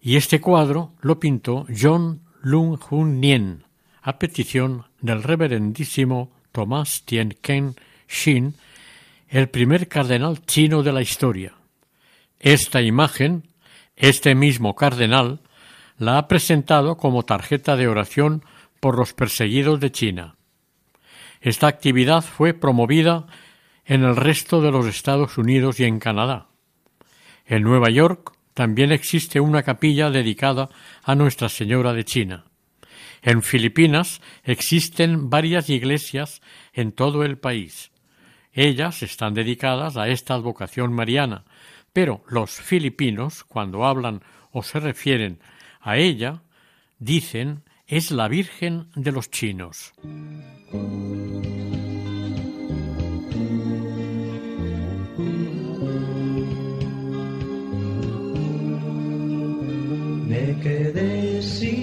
y 0.01 0.15
este 0.15 0.41
cuadro 0.41 0.93
lo 1.01 1.19
pintó 1.19 1.65
John 1.79 2.21
Lung 2.41 2.79
Hun 2.89 3.19
Nien 3.19 3.70
a 4.01 4.17
petición 4.19 4.85
del 4.99 5.23
reverendísimo 5.23 6.31
Tomás 6.51 7.03
Tien 7.05 7.37
Ken 7.41 7.75
Shin, 8.07 8.55
el 9.29 9.49
primer 9.49 9.87
cardenal 9.87 10.45
chino 10.45 10.83
de 10.83 10.91
la 10.91 11.01
historia. 11.01 11.53
Esta 12.39 12.81
imagen, 12.81 13.43
este 13.95 14.35
mismo 14.35 14.75
cardenal, 14.75 15.39
la 15.97 16.17
ha 16.17 16.27
presentado 16.27 16.97
como 16.97 17.23
tarjeta 17.23 17.77
de 17.77 17.87
oración 17.87 18.43
por 18.79 18.97
los 18.97 19.13
perseguidos 19.13 19.79
de 19.79 19.91
China. 19.91 20.35
Esta 21.39 21.67
actividad 21.67 22.23
fue 22.23 22.53
promovida 22.53 23.27
en 23.85 24.03
el 24.03 24.15
resto 24.15 24.61
de 24.61 24.71
los 24.71 24.85
Estados 24.87 25.37
Unidos 25.37 25.79
y 25.79 25.85
en 25.85 25.99
Canadá. 25.99 26.47
En 27.45 27.63
Nueva 27.63 27.89
York 27.89 28.33
también 28.53 28.91
existe 28.91 29.39
una 29.39 29.63
capilla 29.63 30.09
dedicada 30.09 30.69
a 31.03 31.15
Nuestra 31.15 31.49
Señora 31.49 31.93
de 31.93 32.03
China. 32.03 32.50
En 33.21 33.43
Filipinas 33.43 34.21
existen 34.43 35.29
varias 35.29 35.69
iglesias 35.69 36.41
en 36.73 36.91
todo 36.91 37.23
el 37.23 37.37
país. 37.37 37.91
Ellas 38.53 39.03
están 39.03 39.33
dedicadas 39.33 39.95
a 39.95 40.09
esta 40.09 40.33
advocación 40.33 40.91
mariana, 40.93 41.45
pero 41.93 42.23
los 42.27 42.51
filipinos, 42.51 43.43
cuando 43.43 43.85
hablan 43.85 44.21
o 44.51 44.63
se 44.63 44.79
refieren 44.79 45.39
a 45.79 45.97
ella, 45.97 46.41
dicen 46.99 47.63
es 47.87 48.09
la 48.09 48.27
Virgen 48.27 48.87
de 48.95 49.11
los 49.11 49.29
chinos. 49.29 49.93
Me 60.27 60.59
quedé 60.63 61.41
sin 61.41 61.80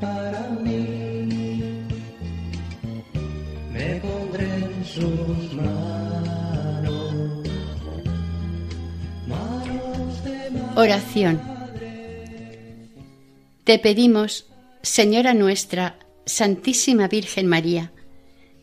para 0.00 0.48
mí 0.60 1.62
me 3.72 4.00
pondré 4.00 4.44
en 4.44 4.84
sus 4.84 5.54
manos 5.54 7.14
manos 9.26 10.24
de. 10.24 10.50
Oración. 10.76 11.40
Te 13.64 13.78
pedimos, 13.78 14.46
Señora 14.82 15.34
nuestra, 15.34 15.98
Santísima 16.26 17.06
Virgen 17.06 17.46
María, 17.46 17.92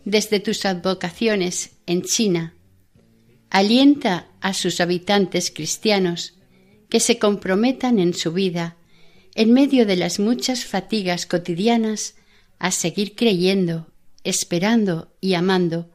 desde 0.04 0.40
tus 0.42 0.66
advocaciones 0.66 1.78
en 1.86 2.02
China, 2.02 2.56
alienta 3.50 4.28
a 4.42 4.54
sus 4.54 4.82
habitantes 4.82 5.52
cristianos 5.52 6.34
que 6.90 7.00
se 7.00 7.20
comprometan 7.20 8.00
en 8.00 8.14
su 8.14 8.34
vida, 8.34 8.76
en 9.40 9.54
medio 9.54 9.86
de 9.86 9.96
las 9.96 10.20
muchas 10.20 10.66
fatigas 10.66 11.26
cotidianas, 11.26 12.16
a 12.58 12.72
seguir 12.72 13.16
creyendo, 13.16 13.88
esperando 14.26 15.16
y 15.22 15.36
amando, 15.36 15.90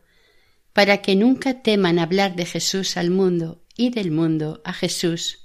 para 0.72 1.02
que 1.02 1.14
nunca 1.14 1.60
teman 1.60 1.98
hablar 1.98 2.36
de 2.36 2.46
Jesús 2.46 2.96
al 2.96 3.10
mundo 3.10 3.62
y 3.76 3.90
del 3.90 4.10
mundo 4.12 4.62
a 4.64 4.72
Jesús. 4.72 5.40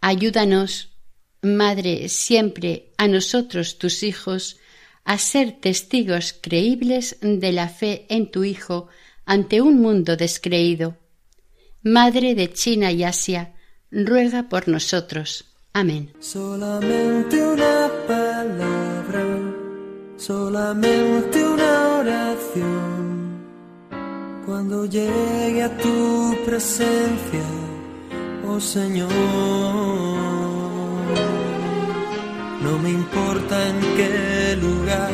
Ayúdanos, 0.00 0.96
Madre, 1.42 2.08
siempre 2.08 2.94
a 2.96 3.06
nosotros 3.06 3.78
tus 3.78 4.02
hijos, 4.02 4.56
a 5.04 5.18
ser 5.18 5.60
testigos 5.60 6.34
creíbles 6.40 7.18
de 7.20 7.52
la 7.52 7.68
fe 7.68 8.06
en 8.08 8.30
tu 8.30 8.44
Hijo 8.44 8.88
ante 9.26 9.60
un 9.60 9.82
mundo 9.82 10.16
descreído. 10.16 10.96
Madre 11.82 12.34
de 12.34 12.50
China 12.50 12.92
y 12.92 13.04
Asia, 13.04 13.54
ruega 13.90 14.48
por 14.48 14.68
nosotros. 14.68 15.44
Solamente 16.18 17.40
una 17.40 17.88
palabra, 18.08 19.22
solamente 20.16 21.44
una 21.44 21.98
oración. 22.00 23.44
Cuando 24.44 24.86
llegue 24.86 25.62
a 25.62 25.76
tu 25.76 26.34
presencia, 26.44 27.44
oh 28.48 28.58
Señor, 28.58 29.08
no 32.60 32.78
me 32.82 32.90
importa 32.90 33.68
en 33.68 33.78
qué 33.96 34.58
lugar 34.60 35.12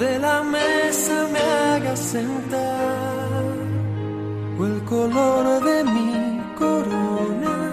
de 0.00 0.18
la 0.18 0.42
mesa 0.42 1.28
me 1.32 1.38
hagas 1.38 1.98
sentar 1.98 3.54
o 4.58 4.66
el 4.66 4.84
color 4.84 5.64
de 5.64 5.84
mi 5.84 6.40
corona 6.58 7.63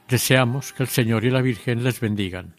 Deseamos 0.08 0.72
que 0.72 0.82
el 0.82 0.88
Señor 0.88 1.26
y 1.26 1.30
la 1.30 1.42
Virgen 1.42 1.84
les 1.84 2.00
bendigan. 2.00 2.58